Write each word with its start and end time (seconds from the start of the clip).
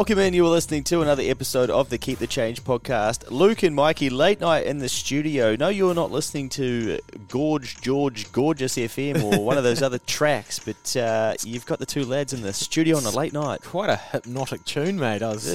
Welcome 0.00 0.20
in. 0.20 0.32
You 0.32 0.46
are 0.46 0.50
listening 0.50 0.82
to 0.84 1.02
another 1.02 1.22
episode 1.22 1.68
of 1.68 1.90
the 1.90 1.98
Keep 1.98 2.20
the 2.20 2.26
Change 2.26 2.64
podcast. 2.64 3.30
Luke 3.30 3.62
and 3.64 3.76
Mikey, 3.76 4.08
late 4.08 4.40
night 4.40 4.64
in 4.64 4.78
the 4.78 4.88
studio. 4.88 5.56
No, 5.56 5.68
you're 5.68 5.94
not 5.94 6.10
listening 6.10 6.48
to 6.48 6.98
Gorge 7.28 7.82
George 7.82 8.32
Gorgeous 8.32 8.76
FM 8.76 9.22
or 9.22 9.44
one 9.44 9.58
of 9.58 9.62
those 9.62 9.82
other 9.82 9.98
tracks, 9.98 10.58
but 10.58 10.96
uh, 10.96 11.34
you've 11.44 11.66
got 11.66 11.80
the 11.80 11.84
two 11.84 12.06
lads 12.06 12.32
in 12.32 12.40
the 12.40 12.54
studio 12.54 12.96
on 12.96 13.04
a 13.04 13.10
late 13.10 13.34
night. 13.34 13.60
Quite 13.60 13.90
a 13.90 13.96
hypnotic 13.96 14.64
tune, 14.64 14.98
mate. 14.98 15.20
Was, 15.20 15.46
It 15.46 15.54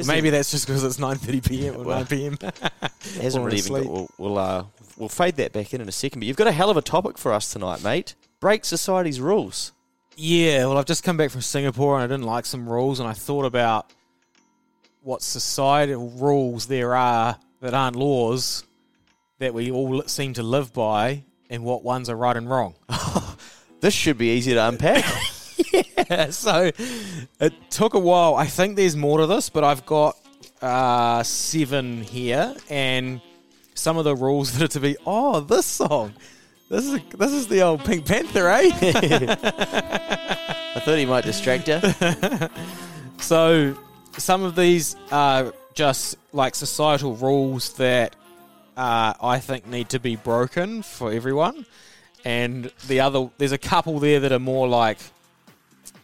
is. 0.00 0.08
Maybe 0.08 0.30
that's 0.30 0.50
just 0.50 0.66
because 0.66 0.82
it's 0.84 0.96
9:30 0.96 1.46
p.m. 1.46 1.76
or 1.76 1.84
Well, 1.84 1.98
9 1.98 2.06
p.m. 2.06 2.38
It 2.40 2.72
hasn't 3.20 3.44
really 3.44 3.58
even 3.58 3.74
got, 3.74 3.92
we'll, 3.92 4.08
we'll, 4.16 4.38
uh, 4.38 4.64
we'll 4.96 5.10
fade 5.10 5.36
that 5.36 5.52
back 5.52 5.74
in 5.74 5.82
in 5.82 5.88
a 5.90 5.92
second, 5.92 6.20
but 6.20 6.26
you've 6.28 6.38
got 6.38 6.46
a 6.46 6.52
hell 6.52 6.70
of 6.70 6.78
a 6.78 6.82
topic 6.82 7.18
for 7.18 7.30
us 7.30 7.52
tonight, 7.52 7.84
mate. 7.84 8.14
Break 8.40 8.64
society's 8.64 9.20
rules. 9.20 9.72
Yeah, 10.16 10.66
well, 10.66 10.78
I've 10.78 10.86
just 10.86 11.04
come 11.04 11.16
back 11.16 11.30
from 11.30 11.40
Singapore 11.40 11.96
and 11.96 12.04
I 12.04 12.06
didn't 12.06 12.26
like 12.26 12.46
some 12.46 12.68
rules, 12.68 13.00
and 13.00 13.08
I 13.08 13.12
thought 13.12 13.44
about 13.44 13.92
what 15.02 15.22
societal 15.22 16.10
rules 16.10 16.66
there 16.66 16.94
are 16.94 17.36
that 17.60 17.74
aren't 17.74 17.96
laws 17.96 18.64
that 19.38 19.54
we 19.54 19.70
all 19.70 20.02
seem 20.02 20.34
to 20.34 20.42
live 20.42 20.72
by, 20.72 21.24
and 21.50 21.64
what 21.64 21.82
ones 21.82 22.08
are 22.08 22.16
right 22.16 22.36
and 22.36 22.48
wrong. 22.48 22.74
This 23.82 23.94
should 23.94 24.16
be 24.16 24.28
easy 24.28 24.54
to 24.54 24.68
unpack. 24.68 25.04
yeah, 25.72 26.30
so 26.30 26.70
it 27.40 27.52
took 27.70 27.94
a 27.94 27.98
while. 27.98 28.36
I 28.36 28.46
think 28.46 28.76
there's 28.76 28.96
more 28.96 29.18
to 29.18 29.26
this, 29.26 29.50
but 29.50 29.64
I've 29.64 29.84
got 29.84 30.16
uh, 30.60 31.24
seven 31.24 32.02
here, 32.02 32.54
and 32.70 33.20
some 33.74 33.98
of 33.98 34.04
the 34.04 34.14
rules 34.14 34.52
that 34.52 34.62
are 34.62 34.68
to 34.68 34.80
be. 34.80 34.96
Oh, 35.06 35.40
this 35.40 35.66
song. 35.66 36.14
This 36.72 36.86
is 36.86 37.00
this 37.18 37.32
is 37.32 37.48
the 37.48 37.60
old 37.60 37.84
Pink 37.84 38.06
Panther, 38.06 38.48
eh? 38.48 38.70
I 40.74 40.80
thought 40.80 40.96
he 40.96 41.04
might 41.04 41.22
distract 41.22 41.68
you. 41.68 41.82
so 43.20 43.76
some 44.16 44.42
of 44.42 44.56
these 44.56 44.96
are 45.10 45.52
just 45.74 46.16
like 46.32 46.54
societal 46.54 47.14
rules 47.16 47.74
that 47.74 48.16
uh, 48.74 49.12
I 49.20 49.38
think 49.38 49.66
need 49.66 49.90
to 49.90 49.98
be 49.98 50.16
broken 50.16 50.80
for 50.80 51.12
everyone, 51.12 51.66
and 52.24 52.72
the 52.88 53.00
other 53.00 53.28
there's 53.36 53.52
a 53.52 53.58
couple 53.58 53.98
there 53.98 54.20
that 54.20 54.32
are 54.32 54.38
more 54.38 54.66
like 54.66 54.96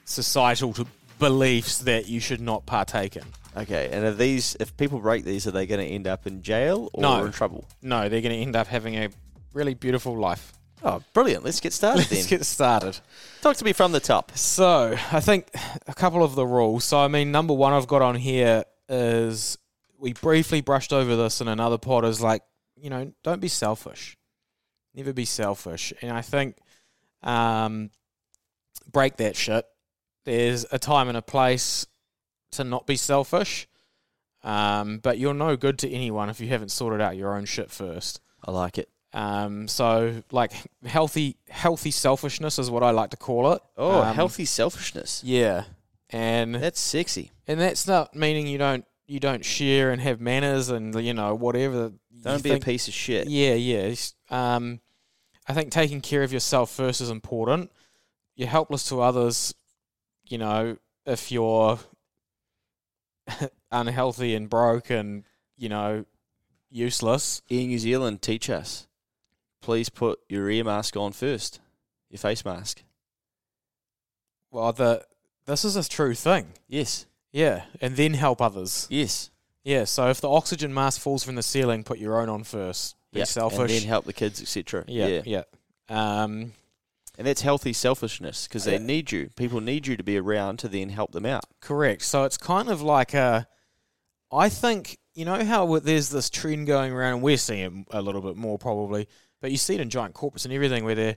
societal 0.05 0.75
to 0.75 0.87
beliefs 1.19 1.79
that 1.79 2.11
you 2.11 2.21
should 2.21 2.43
not 2.43 2.67
partake 2.67 3.17
in. 3.17 3.25
Okay, 3.57 3.89
and 3.91 4.05
are 4.05 4.13
these, 4.13 4.55
if 4.61 4.77
people 4.77 4.99
break 5.01 5.25
these, 5.25 5.47
are 5.47 5.51
they 5.51 5.65
going 5.67 5.81
to 5.81 5.87
end 5.87 6.07
up 6.07 6.27
in 6.27 6.43
jail 6.43 6.91
or 6.93 7.01
No. 7.01 7.25
in 7.25 7.33
trouble? 7.33 7.65
No, 7.81 8.11
they're 8.11 8.21
going 8.21 8.35
to 8.37 8.43
end 8.43 8.55
up 8.55 8.67
having 8.67 8.97
a 8.97 9.09
really 9.55 9.73
beautiful 9.73 10.15
life. 10.15 10.53
Oh, 10.83 11.03
brilliant. 11.13 11.45
Let's 11.45 11.61
get 11.61 11.73
started 11.73 12.07
then. 12.07 12.19
Let's 12.19 12.29
get 12.29 12.45
started. 12.45 12.99
Talk 13.41 13.57
to 13.57 13.65
me 13.65 13.73
from 13.73 13.93
the 13.93 14.01
top. 14.01 14.37
So, 14.37 14.97
I 15.13 15.21
think 15.21 15.49
a 15.87 15.95
couple 15.95 16.23
of 16.23 16.35
the 16.35 16.47
rules. 16.47 16.85
So, 16.85 16.99
I 16.99 17.09
mean, 17.09 17.33
number 17.33 17.55
one 17.55 17.73
I've 17.73 17.89
got 17.89 18.03
on 18.03 18.15
here 18.15 18.65
is 18.89 19.59
we 19.99 20.13
briefly 20.13 20.61
brushed 20.61 20.93
over 20.93 21.17
this 21.17 21.41
in 21.41 21.49
another 21.49 21.79
pod 21.79 22.05
is 22.05 22.21
like, 22.21 22.43
you 22.77 22.91
know, 22.91 23.13
don't 23.25 23.41
be 23.41 23.49
selfish. 23.49 24.17
Never 24.95 25.13
be 25.13 25.25
selfish. 25.25 25.93
And 26.01 26.13
I 26.13 26.23
think 26.23 26.57
um, 27.23 27.91
break 28.91 29.17
that 29.17 29.37
shit. 29.37 29.65
There's 30.25 30.65
a 30.71 30.79
time 30.79 31.09
and 31.09 31.17
a 31.17 31.23
place 31.23 31.87
to 32.53 32.65
not 32.65 32.87
be 32.87 32.97
selfish. 32.97 33.67
Um, 34.45 34.99
but 34.99 35.19
you're 35.19 35.35
no 35.35 35.57
good 35.57 35.79
to 35.81 35.91
anyone 35.91 36.31
if 36.31 36.41
you 36.41 36.49
haven't 36.49 36.71
sorted 36.71 37.01
out 37.01 37.17
your 37.17 37.35
own 37.35 37.45
shit 37.45 37.71
first. 37.71 38.21
I 38.45 38.53
like 38.53 38.79
it. 38.79 38.89
Um, 39.15 39.69
so 39.69 40.23
like 40.31 40.53
healthy 40.85 41.37
healthy 41.49 41.91
selfishness 41.91 42.59
is 42.59 42.71
what 42.71 42.83
I 42.83 42.91
like 42.91 43.11
to 43.11 43.17
call 43.17 43.53
it. 43.53 43.63
Oh, 43.77 44.03
Um, 44.03 44.15
healthy 44.15 44.45
selfishness. 44.45 45.23
Yeah, 45.25 45.65
and 46.11 46.55
That's 46.55 46.79
sexy. 46.81 47.31
and 47.47 47.59
that's 47.61 47.87
not 47.87 48.15
meaning 48.15 48.47
you 48.47 48.59
don't 48.59 48.85
you 49.07 49.19
don't 49.21 49.43
share 49.45 49.91
and 49.91 50.03
have 50.03 50.21
manners 50.21 50.69
and 50.69 50.95
you 51.03 51.15
know 51.15 51.35
whatever. 51.35 51.93
Don't 52.21 52.43
be 52.43 52.51
think- 52.51 52.63
a 52.63 52.67
piece 52.67 52.89
of 52.89 52.95
shit. 52.95 53.29
Yeah, 53.29 53.55
yeah. 53.55 53.95
Um, 54.29 54.81
I 55.47 55.55
think 55.55 55.71
taking 55.73 56.03
care 56.03 56.23
of 56.23 56.33
yourself 56.33 56.71
first 56.71 57.01
is 57.01 57.09
important. 57.09 57.71
You're 58.37 58.49
helpless 58.49 58.87
to 58.91 59.01
others, 59.01 59.55
you 60.27 60.37
know, 60.37 60.77
if 61.07 61.33
you're 61.33 61.79
unhealthy 63.73 64.35
and 64.35 64.51
broke 64.51 64.91
and 64.91 65.25
you 65.57 65.69
know 65.71 66.05
useless. 66.71 67.41
Air 67.51 67.67
New 67.67 67.79
Zealand, 67.79 68.21
teach 68.21 68.51
us. 68.51 68.87
Please 69.61 69.89
put 69.89 70.19
your 70.29 70.49
ear 70.51 70.65
mask 70.65 70.97
on 70.97 71.13
first. 71.13 71.61
Your 72.11 72.19
face 72.19 72.45
mask. 72.45 72.83
Well, 74.51 74.73
the 74.73 75.05
this 75.47 75.65
is 75.65 75.77
a 75.77 75.89
true 75.89 76.15
thing. 76.15 76.49
Yes. 76.69 77.07
Yeah, 77.33 77.65
and 77.81 77.97
then 77.97 78.15
help 78.15 78.41
others. 78.41 78.87
Yes. 78.91 79.31
Yeah, 79.65 79.85
so 79.85 80.09
if 80.09 80.21
the 80.21 80.31
oxygen 80.31 80.73
mask 80.73 81.01
falls 81.01 81.23
from 81.25 81.35
the 81.35 81.43
ceiling, 81.43 81.85
put 81.85 81.99
your 81.99 82.21
own 82.21 82.29
on 82.31 82.45
first. 82.45 82.97
Be 83.13 83.19
Yep. 83.21 83.29
selfish. 83.29 83.59
And 83.61 83.71
then 83.71 83.83
help 83.89 84.05
the 84.07 84.13
kids, 84.15 84.41
etc. 84.41 84.85
yeah, 84.89 85.23
yeah. 85.25 85.43
Um, 85.89 86.53
And 87.19 87.27
that's 87.27 87.41
healthy 87.43 87.73
selfishness 87.73 88.47
because 88.47 88.65
they 88.65 88.75
Yeah. 88.75 88.79
need 88.79 89.11
you. 89.11 89.31
People 89.31 89.61
need 89.61 89.87
you 89.89 89.97
to 89.97 90.05
be 90.05 90.17
around 90.17 90.59
to 90.61 90.69
then 90.69 90.91
help 90.91 91.13
them 91.13 91.27
out. 91.27 91.45
correct. 91.61 92.03
So 92.03 92.25
it's 92.25 92.37
kind 92.39 92.69
of 92.71 92.81
like 92.81 93.13
a. 93.13 93.49
I 94.31 94.49
think 94.49 94.99
you 95.15 95.25
know 95.25 95.45
how 95.45 95.79
there's 95.81 96.11
this 96.11 96.31
trend 96.31 96.67
going 96.67 96.93
around, 96.93 97.15
and 97.15 97.23
we're 97.23 97.37
seeing 97.39 97.81
it 97.81 97.95
a 97.97 98.01
little 98.03 98.21
bit 98.21 98.37
more 98.37 98.57
probably, 98.59 99.09
but 99.41 99.51
you 99.51 99.57
see 99.57 99.75
it 99.75 99.81
in 99.81 99.91
giant 99.91 100.15
corporates 100.15 100.45
and 100.45 100.53
everything 100.55 100.85
where 100.85 100.95
they're, 100.95 101.17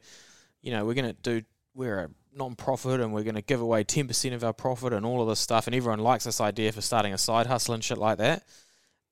you 0.61 0.71
know, 0.71 0.85
we're 0.85 0.93
going 0.93 1.13
to 1.13 1.21
do 1.21 1.41
we're 1.73 1.99
a 1.99 2.09
non-profit 2.35 2.99
and 2.99 3.13
we're 3.13 3.23
going 3.23 3.35
to 3.35 3.41
give 3.41 3.61
away 3.61 3.83
ten 3.83 4.07
percent 4.07 4.33
of 4.33 4.43
our 4.43 4.53
profit 4.53 4.93
and 4.93 5.05
all 5.05 5.21
of 5.21 5.27
this 5.27 5.39
stuff, 5.39 5.67
and 5.67 5.75
everyone 5.75 5.99
likes 5.99 6.23
this 6.25 6.41
idea 6.41 6.71
for 6.71 6.81
starting 6.81 7.13
a 7.13 7.17
side 7.17 7.47
hustle 7.47 7.73
and 7.73 7.83
shit 7.83 7.97
like 7.97 8.17
that. 8.17 8.43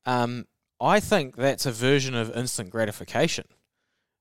Um, 0.05 0.45
I 0.81 0.99
think 0.99 1.35
that's 1.35 1.65
a 1.65 1.71
version 1.71 2.15
of 2.15 2.35
instant 2.35 2.69
gratification, 2.69 3.45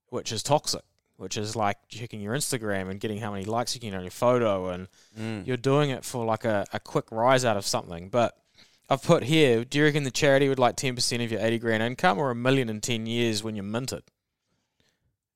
which 0.09 0.31
is 0.31 0.43
toxic. 0.43 0.81
Which 1.17 1.35
is 1.35 1.53
like 1.53 1.75
checking 1.89 2.21
your 2.21 2.33
Instagram 2.33 2.89
and 2.89 2.97
getting 2.97 3.17
how 3.17 3.33
many 3.33 3.43
likes 3.43 3.75
you 3.75 3.81
can 3.81 3.89
get 3.89 3.97
on 3.97 4.03
your 4.03 4.11
photo, 4.11 4.69
and 4.69 4.87
Mm. 5.19 5.45
you're 5.45 5.57
doing 5.57 5.89
it 5.89 6.05
for 6.05 6.23
like 6.23 6.45
a, 6.45 6.65
a 6.71 6.79
quick 6.79 7.11
rise 7.11 7.43
out 7.43 7.57
of 7.57 7.65
something. 7.65 8.07
But 8.07 8.37
I've 8.89 9.03
put 9.03 9.23
here, 9.25 9.65
do 9.65 9.79
you 9.79 9.83
reckon 9.83 10.03
the 10.03 10.11
charity 10.11 10.47
would 10.47 10.59
like 10.59 10.77
10% 10.77 11.21
of 11.21 11.29
your 11.29 11.41
80 11.41 11.59
grand 11.59 11.83
income 11.83 12.17
or 12.17 12.31
a 12.31 12.35
million 12.35 12.69
in 12.69 12.79
10 12.79 13.05
years 13.05 13.43
when 13.43 13.53
you're 13.57 13.65
minted? 13.65 14.03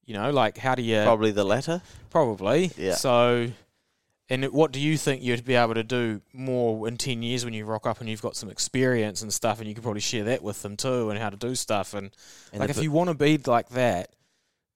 You 0.06 0.14
know, 0.16 0.32
like 0.32 0.58
how 0.58 0.76
do 0.76 0.82
you. 0.82 1.02
Probably 1.04 1.32
the 1.32 1.44
latter. 1.44 1.82
Probably. 2.10 2.72
Yeah. 2.78 2.96
So, 2.96 3.52
And 4.30 4.46
what 4.46 4.72
do 4.72 4.80
you 4.80 4.98
think 4.98 5.22
you'd 5.22 5.46
be 5.46 5.56
able 5.56 5.74
to 5.76 5.84
do 5.84 6.22
more 6.34 6.88
in 6.88 6.98
10 6.98 7.22
years 7.24 7.46
when 7.46 7.54
you 7.54 7.66
rock 7.66 7.86
up 7.86 8.00
and 8.00 8.10
you've 8.10 8.22
got 8.22 8.36
some 8.36 8.50
experience 8.50 9.22
and 9.22 9.34
stuff 9.34 9.60
and 9.60 9.68
you 9.68 9.76
could 9.76 9.84
probably 9.84 10.02
share 10.02 10.24
that 10.26 10.42
with 10.42 10.62
them 10.62 10.76
too 10.78 11.10
and 11.10 11.20
how 11.20 11.30
to 11.30 11.38
do 11.38 11.56
stuff 11.56 11.94
and, 11.94 12.12
And 12.52 12.60
like 12.62 12.70
if 12.70 12.82
you 12.82 12.92
want 12.92 13.10
to 13.10 13.14
be 13.16 13.38
like 13.38 13.70
that, 13.70 14.10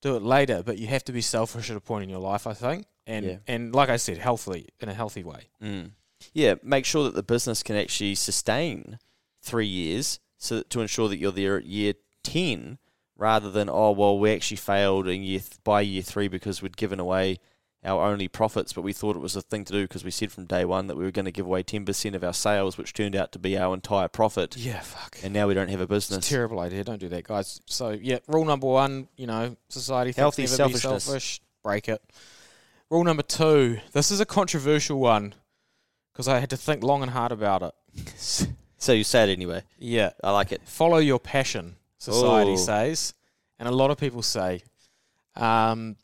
do 0.02 0.16
it 0.16 0.22
later, 0.22 0.62
but 0.64 0.78
you 0.78 0.88
have 0.88 1.04
to 1.06 1.12
be 1.12 1.22
selfish 1.22 1.70
at 1.72 1.78
a 1.78 1.80
point 1.82 2.04
in 2.04 2.10
your 2.10 2.20
life, 2.20 2.46
I 2.46 2.54
think. 2.54 2.86
And 3.08 3.26
Yeah. 3.26 3.38
and 3.48 3.74
like 3.74 3.90
I 3.90 3.98
said, 3.98 4.18
healthily 4.18 4.68
in 4.80 4.90
a 4.90 4.94
healthy 4.94 5.24
way. 5.24 5.48
Mm. 5.64 5.92
Yeah, 6.34 6.56
make 6.62 6.86
sure 6.86 7.04
that 7.06 7.16
the 7.16 7.24
business 7.24 7.64
can 7.64 7.76
actually 7.76 8.16
sustain 8.16 9.00
three 9.42 9.66
years, 9.68 10.20
so 10.38 10.58
that, 10.58 10.70
to 10.72 10.82
ensure 10.82 11.08
that 11.10 11.18
you're 11.18 11.32
there 11.32 11.58
at 11.58 11.66
year 11.66 11.94
ten, 12.24 12.78
rather 13.18 13.50
than 13.52 13.69
oh 13.69 13.92
well, 13.92 14.18
we 14.19 14.31
actually 14.31 14.58
failed 14.58 15.08
in 15.08 15.24
year 15.24 15.40
th- 15.40 15.64
by 15.64 15.81
year 15.81 16.02
three 16.02 16.28
because 16.28 16.62
we'd 16.62 16.78
given 16.78 17.00
away 17.00 17.40
our 17.86 18.06
only 18.10 18.28
profits, 18.28 18.74
but 18.74 18.81
we 18.81 18.92
thought 18.92 19.16
it 19.16 19.19
was 19.22 19.36
a 19.36 19.42
thing 19.42 19.64
to 19.64 19.72
do 19.72 19.84
because 19.84 20.04
we 20.04 20.12
said 20.12 20.31
from 20.31 20.46
day 20.46 20.66
one 20.66 20.88
that 20.88 20.98
we 20.98 21.04
were 21.04 21.12
going 21.12 21.25
to 21.25 21.31
give 21.31 21.46
away 21.46 21.64
ten 21.64 21.86
percent 21.86 22.16
of 22.16 22.24
our 22.24 22.34
sales, 22.34 22.78
which 22.78 22.92
turned 22.94 23.16
out 23.16 23.31
to 23.31 23.40
be 23.40 23.58
our 23.58 23.74
entire 23.74 24.08
profit, 24.08 24.58
Yeah, 24.58 24.80
fuck. 24.81 25.18
and 25.24 25.34
now 25.34 25.48
we 25.48 25.54
don't 25.54 25.69
have 25.69 25.80
a 25.81 25.88
business. 25.88 26.25
a 26.25 26.30
terrible 26.30 26.60
idea. 26.60 26.84
Don't 26.84 27.00
do 27.00 27.08
that, 27.10 27.24
guys. 27.24 27.62
So 27.66 27.92
yeah, 27.92 28.18
rule 28.28 28.46
number 28.46 28.68
one, 28.68 29.08
you 29.16 29.28
know, 29.28 29.56
society 29.69 30.10
thinks 30.12 30.18
Healthy 30.18 30.42
never 30.44 30.56
selfishness. 30.56 31.04
selfish. 31.04 31.42
Break 31.64 31.88
it. 31.88 32.02
Rule 32.90 33.04
number 33.04 33.24
two. 33.24 33.80
This 33.94 34.12
is 34.12 34.19
a 34.19 34.25
controversial 34.25 35.00
one 35.00 35.36
because 36.12 36.28
I 36.28 36.40
had 36.40 36.50
to 36.50 36.58
think 36.58 36.84
long 36.84 37.02
and 37.04 37.12
hard 37.12 37.31
about 37.31 37.62
it. 37.62 37.74
so 38.78 38.92
you 38.94 39.04
say 39.04 39.24
it 39.30 39.34
anyway. 39.34 39.62
Yeah, 39.78 40.12
I 40.24 40.31
like 40.31 40.52
it. 40.52 40.62
follow 40.66 40.98
your 40.98 41.19
passion. 41.19 41.75
Society 41.98 42.54
Oh. 42.54 42.58
says, 42.58 43.14
and 43.60 43.68
a 43.68 43.72
lot 43.72 43.92
of 43.92 43.98
people 43.98 44.22
say. 44.22 44.64
Um, 45.36 45.98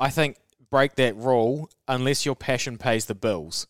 I 0.00 0.10
think 0.10 0.38
break 0.70 0.96
that 0.96 1.16
rule 1.16 1.70
unless 1.86 2.26
your 2.26 2.34
passion 2.34 2.78
pays 2.78 3.06
the 3.06 3.14
bills, 3.14 3.66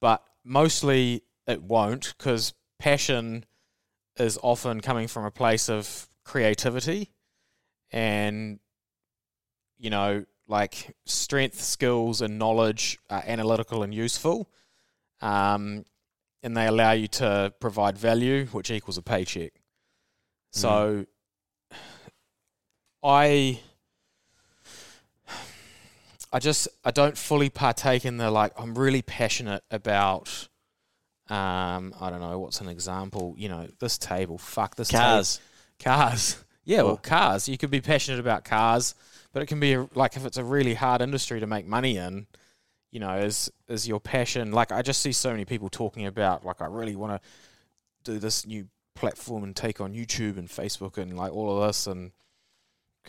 but 0.00 0.24
mostly 0.44 1.22
it 1.46 1.62
won't 1.62 2.14
because 2.16 2.54
passion 2.78 3.44
is 4.16 4.38
often 4.42 4.80
coming 4.80 5.06
from 5.08 5.24
a 5.24 5.30
place 5.30 5.68
of 5.68 6.08
creativity 6.24 7.10
and 7.90 8.58
you 9.78 9.90
know 9.90 10.24
like 10.46 10.94
strength 11.06 11.60
skills 11.62 12.20
and 12.20 12.38
knowledge 12.38 12.98
are 13.08 13.22
analytical 13.26 13.82
and 13.82 13.94
useful 13.94 14.50
um, 15.20 15.84
and 16.42 16.56
they 16.56 16.66
allow 16.66 16.92
you 16.92 17.06
to 17.08 17.52
provide 17.60 17.96
value 17.96 18.46
which 18.46 18.70
equals 18.70 18.98
a 18.98 19.02
paycheck 19.02 19.52
so 20.50 21.04
i 23.02 23.60
i 26.32 26.38
just 26.38 26.68
i 26.84 26.90
don't 26.90 27.16
fully 27.16 27.48
partake 27.50 28.04
in 28.04 28.16
the 28.16 28.30
like 28.30 28.52
i'm 28.58 28.76
really 28.76 29.02
passionate 29.02 29.62
about 29.70 30.48
um 31.28 31.94
i 32.00 32.10
don't 32.10 32.20
know 32.20 32.38
what's 32.38 32.60
an 32.60 32.68
example 32.68 33.34
you 33.38 33.48
know 33.48 33.68
this 33.78 33.98
table 33.98 34.38
fuck 34.38 34.76
this 34.76 34.88
table. 34.88 35.02
Cars. 35.02 35.40
Cars. 35.78 36.44
Yeah, 36.68 36.82
well, 36.82 36.98
cars. 36.98 37.48
You 37.48 37.56
could 37.56 37.70
be 37.70 37.80
passionate 37.80 38.20
about 38.20 38.44
cars, 38.44 38.94
but 39.32 39.42
it 39.42 39.46
can 39.46 39.58
be 39.58 39.78
like 39.94 40.16
if 40.16 40.26
it's 40.26 40.36
a 40.36 40.44
really 40.44 40.74
hard 40.74 41.00
industry 41.00 41.40
to 41.40 41.46
make 41.46 41.66
money 41.66 41.96
in, 41.96 42.26
you 42.90 43.00
know, 43.00 43.16
is 43.16 43.50
is 43.68 43.88
your 43.88 44.00
passion. 44.00 44.52
Like 44.52 44.70
I 44.70 44.82
just 44.82 45.00
see 45.00 45.12
so 45.12 45.30
many 45.30 45.46
people 45.46 45.70
talking 45.70 46.04
about 46.04 46.44
like 46.44 46.60
I 46.60 46.66
really 46.66 46.94
want 46.94 47.22
to 47.22 48.12
do 48.12 48.18
this 48.18 48.44
new 48.44 48.66
platform 48.98 49.44
and 49.44 49.54
take 49.54 49.80
on 49.80 49.94
YouTube 49.94 50.38
and 50.38 50.48
Facebook 50.48 50.98
and 50.98 51.16
like 51.16 51.32
all 51.32 51.60
of 51.60 51.66
this 51.66 51.86
and 51.86 52.12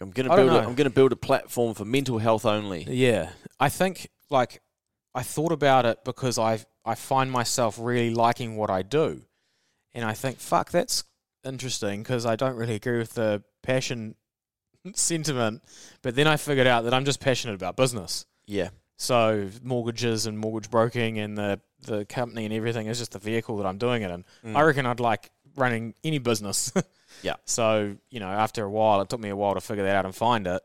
I'm 0.01 0.11
gonna 0.11 0.31
I 0.31 0.35
build. 0.35 0.51
A. 0.51 0.59
I'm 0.59 0.75
gonna 0.75 0.89
build 0.89 1.11
a 1.11 1.17
platform 1.17 1.73
for 1.73 1.85
mental 1.85 2.17
health 2.19 2.45
only. 2.45 2.83
Yeah, 2.83 3.31
I 3.59 3.69
think 3.69 4.09
like 4.29 4.61
I 5.13 5.23
thought 5.23 5.51
about 5.51 5.85
it 5.85 6.03
because 6.05 6.37
I 6.37 6.59
I 6.85 6.95
find 6.95 7.31
myself 7.31 7.77
really 7.79 8.13
liking 8.13 8.55
what 8.55 8.69
I 8.69 8.81
do, 8.81 9.23
and 9.93 10.05
I 10.05 10.13
think 10.13 10.39
fuck 10.39 10.71
that's 10.71 11.03
interesting 11.43 12.03
because 12.03 12.25
I 12.25 12.35
don't 12.35 12.55
really 12.55 12.75
agree 12.75 12.97
with 12.97 13.13
the 13.13 13.43
passion 13.63 14.15
sentiment, 14.93 15.63
but 16.01 16.15
then 16.15 16.27
I 16.27 16.37
figured 16.37 16.67
out 16.67 16.83
that 16.83 16.93
I'm 16.93 17.05
just 17.05 17.19
passionate 17.19 17.55
about 17.55 17.75
business. 17.75 18.25
Yeah. 18.45 18.69
So 18.97 19.49
mortgages 19.63 20.25
and 20.25 20.37
mortgage 20.37 20.69
broking 20.69 21.19
and 21.19 21.37
the 21.37 21.61
the 21.81 22.03
company 22.05 22.43
and 22.43 22.53
everything 22.53 22.87
is 22.87 22.99
just 22.99 23.13
the 23.13 23.19
vehicle 23.19 23.55
that 23.57 23.65
I'm 23.65 23.77
doing 23.77 24.01
it 24.01 24.11
in. 24.11 24.25
Mm. 24.45 24.55
I 24.57 24.61
reckon 24.63 24.85
I'd 24.85 24.99
like 24.99 25.31
running 25.59 25.93
any 26.03 26.17
business. 26.17 26.71
Yeah. 27.21 27.35
So 27.45 27.97
you 28.09 28.19
know, 28.19 28.29
after 28.29 28.63
a 28.63 28.69
while, 28.69 29.01
it 29.01 29.09
took 29.09 29.19
me 29.19 29.29
a 29.29 29.35
while 29.35 29.53
to 29.53 29.61
figure 29.61 29.83
that 29.83 29.95
out 29.95 30.05
and 30.05 30.15
find 30.15 30.47
it, 30.47 30.61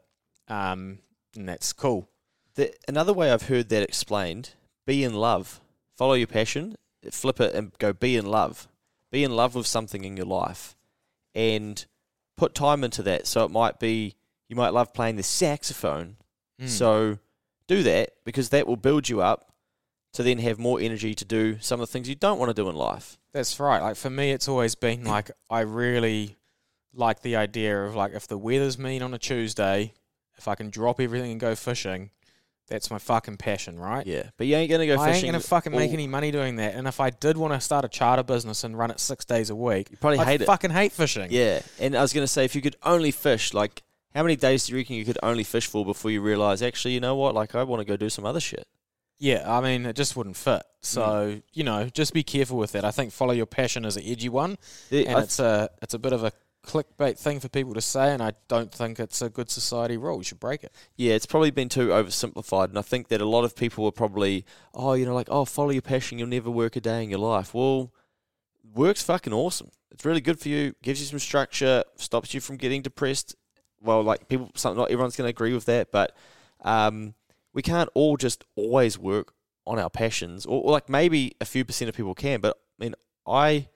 um, 0.49 0.99
and 1.35 1.49
that's 1.49 1.73
cool. 1.73 2.09
The, 2.55 2.73
another 2.87 3.13
way 3.13 3.31
I've 3.31 3.49
heard 3.49 3.69
that 3.71 3.83
explained: 3.83 4.51
be 4.87 5.05
in 5.05 5.15
love, 5.15 5.61
follow 5.97 6.15
your 6.15 6.27
passion, 6.27 6.77
flip 7.11 7.41
it, 7.41 7.55
and 7.55 7.73
go 7.79 7.93
be 7.93 8.17
in 8.17 8.27
love. 8.27 8.69
Be 9.11 9.25
in 9.25 9.35
love 9.35 9.55
with 9.55 9.67
something 9.67 10.05
in 10.05 10.17
your 10.17 10.27
life, 10.27 10.77
and 11.35 11.85
put 12.37 12.55
time 12.55 12.85
into 12.85 13.03
that. 13.03 13.27
So 13.27 13.45
it 13.45 13.51
might 13.51 13.79
be 13.79 14.17
you 14.49 14.57
might 14.57 14.73
love 14.73 14.93
playing 14.93 15.17
the 15.17 15.23
saxophone. 15.23 16.17
Mm. 16.61 16.69
So 16.69 17.19
do 17.67 17.83
that 17.83 18.11
because 18.25 18.51
that 18.51 18.67
will 18.67 18.77
build 18.77 19.09
you 19.09 19.23
up 19.23 19.54
to 20.15 20.23
then 20.23 20.39
have 20.39 20.59
more 20.59 20.81
energy 20.81 21.15
to 21.15 21.25
do 21.25 21.59
some 21.61 21.81
of 21.81 21.87
the 21.89 21.93
things 21.93 22.09
you 22.09 22.15
don't 22.15 22.39
want 22.39 22.49
to 22.49 22.55
do 22.55 22.69
in 22.69 22.75
life. 22.77 23.19
That's 23.33 23.59
right. 23.61 23.81
Like 23.83 23.97
for 23.97 24.11
me, 24.11 24.31
it's 24.33 24.49
always 24.49 24.75
been 24.75 25.05
like 25.17 25.31
I 25.51 25.61
really 25.61 26.37
like 26.95 27.23
the 27.23 27.37
idea 27.37 27.83
of 27.85 27.95
like 27.95 28.13
if 28.15 28.27
the 28.29 28.39
weather's 28.39 28.79
mean 28.79 29.03
on 29.03 29.13
a 29.15 29.19
Tuesday, 29.19 29.93
if 30.39 30.49
I 30.49 30.55
can 30.55 30.71
drop 30.71 31.01
everything 31.01 31.33
and 31.33 31.41
go 31.41 31.55
fishing, 31.55 32.11
that's 32.69 32.91
my 32.91 32.99
fucking 32.99 33.37
passion, 33.37 33.79
right? 33.79 34.07
Yeah, 34.07 34.31
but 34.39 34.47
you 34.47 34.57
ain't 34.57 34.71
gonna 34.71 34.87
go 34.87 34.97
fishing. 34.97 35.09
I 35.13 35.17
ain't 35.17 35.27
gonna 35.27 35.41
fucking 35.41 35.73
make 35.73 35.93
any 35.93 36.07
money 36.07 36.31
doing 36.31 36.57
that. 36.57 36.75
And 36.75 36.87
if 36.89 36.99
I 36.99 37.11
did 37.11 37.37
want 37.37 37.53
to 37.53 37.61
start 37.61 37.85
a 37.85 37.89
charter 37.89 38.23
business 38.23 38.65
and 38.65 38.79
run 38.79 38.91
it 38.91 39.01
six 39.01 39.25
days 39.25 39.51
a 39.51 39.55
week, 39.57 39.91
You 39.91 39.97
probably 39.99 40.21
I'd 40.21 40.27
hate 40.27 40.43
it. 40.43 40.47
fucking 40.47 40.71
hate 40.71 40.93
fishing. 40.93 41.29
Yeah, 41.31 41.61
and 41.79 41.95
I 41.95 42.01
was 42.03 42.13
gonna 42.13 42.27
say 42.29 42.45
if 42.45 42.55
you 42.55 42.63
could 42.63 42.77
only 42.83 43.11
fish, 43.11 43.53
like 43.53 43.83
how 44.15 44.23
many 44.23 44.37
days 44.37 44.67
do 44.67 44.73
you 44.73 44.79
reckon 44.79 44.95
you 44.97 45.05
could 45.05 45.19
only 45.23 45.45
fish 45.45 45.67
for 45.67 45.85
before 45.85 46.11
you 46.11 46.21
realize 46.23 46.63
actually, 46.63 46.95
you 46.95 47.01
know 47.01 47.17
what, 47.17 47.35
like 47.35 47.55
I 47.55 47.65
want 47.65 47.81
to 47.81 47.85
go 47.85 47.97
do 47.97 48.09
some 48.09 48.25
other 48.25 48.41
shit. 48.41 48.67
Yeah, 49.19 49.45
I 49.47 49.61
mean, 49.61 49.87
it 49.87 49.97
just 49.97 50.17
wouldn't 50.17 50.37
fit. 50.37 50.63
Mm. 50.63 50.63
So 50.83 51.41
you 51.53 51.65
know, 51.65 51.89
just 51.89 52.13
be 52.13 52.23
careful 52.23 52.59
with 52.59 52.73
that. 52.73 52.85
I 52.85 52.91
think 52.91 53.13
follow 53.13 53.33
your 53.33 53.47
passion 53.47 53.85
is 53.85 53.97
an 53.97 54.03
edgy 54.05 54.29
one, 54.29 54.59
Yeah, 54.91 55.11
and 55.11 55.19
it's 55.25 55.39
a 55.39 55.71
it's 55.83 55.95
a 55.95 55.99
bit 55.99 56.13
of 56.13 56.25
a 56.25 56.33
clickbait 56.65 57.19
thing 57.19 57.41
for 57.41 57.49
people 57.49 57.75
to 57.75 57.81
say, 57.81 58.13
and 58.13 58.23
I 58.23 58.33
don't 58.49 58.73
think 58.73 58.99
it's 58.99 59.21
a 59.23 59.29
good 59.29 59.51
society 59.51 59.97
rule. 59.97 60.19
You 60.19 60.25
should 60.25 60.41
break 60.41 60.65
it. 60.65 60.73
yeah, 60.97 61.15
it's 61.15 61.27
probably 61.27 61.51
been 61.51 61.69
too 61.69 61.89
oversimplified, 61.89 62.69
and 62.69 62.79
I 62.79 62.83
think 62.83 63.09
that 63.09 63.21
a 63.21 63.27
lot 63.27 63.45
of 63.45 63.55
people 63.55 63.87
are 63.87 63.93
probably, 63.93 64.45
oh, 64.73 64.95
you 64.95 65.05
know, 65.05 65.15
like 65.15 65.29
oh, 65.31 65.45
follow 65.45 65.71
your 65.71 65.83
passion, 65.83 66.19
you'll 66.19 66.29
never 66.29 66.51
work 66.51 66.77
a 66.77 66.81
day 66.81 67.03
in 67.03 67.11
your 67.11 67.21
life. 67.21 67.55
Well, 67.55 67.93
work's 68.75 69.03
fucking 69.03 69.33
awesome. 69.33 69.71
It's 69.91 70.05
really 70.05 70.21
good 70.21 70.41
for 70.41 70.49
you. 70.49 70.75
Gives 70.83 71.01
you 71.01 71.07
some 71.07 71.19
structure, 71.19 71.85
stops 71.97 72.35
you 72.35 72.41
from 72.41 72.57
getting 72.57 72.83
depressed. 72.83 73.37
Well, 73.81 74.03
like 74.03 74.29
people, 74.29 74.51
some, 74.55 74.77
not 74.77 74.91
everyone's 74.91 75.17
going 75.17 75.27
to 75.27 75.31
agree 75.31 75.53
with 75.53 75.67
that, 75.67 75.93
but 75.93 76.17
um, 76.63 77.15
we 77.55 77.63
can't 77.63 77.89
all 77.95 78.19
just 78.19 78.45
always 78.57 78.99
work 78.99 79.33
on 79.67 79.79
our 79.79 79.89
passions, 79.89 80.45
or, 80.45 80.63
or 80.63 80.73
like 80.73 80.91
maybe 80.91 81.35
a 81.41 81.47
few 81.47 81.65
percent 81.65 81.89
of 81.89 81.95
people 81.95 82.15
can. 82.15 82.41
But 82.41 82.59
I 82.79 82.85
mean, 82.85 82.95
I 83.27 83.69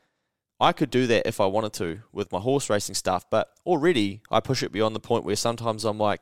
I 0.61 0.73
could 0.73 0.91
do 0.91 1.07
that 1.07 1.27
if 1.27 1.41
I 1.41 1.47
wanted 1.47 1.73
to 1.75 2.03
with 2.13 2.31
my 2.33 2.41
horse 2.41 2.69
racing 2.69 2.97
stuff, 2.97 3.25
but 3.31 3.51
already 3.65 4.21
I 4.31 4.41
push 4.41 4.63
it 4.63 4.73
beyond 4.73 4.95
the 4.95 5.01
point 5.01 5.25
where 5.25 5.37
sometimes 5.37 5.85
I'm 5.85 5.99
like, 5.99 6.21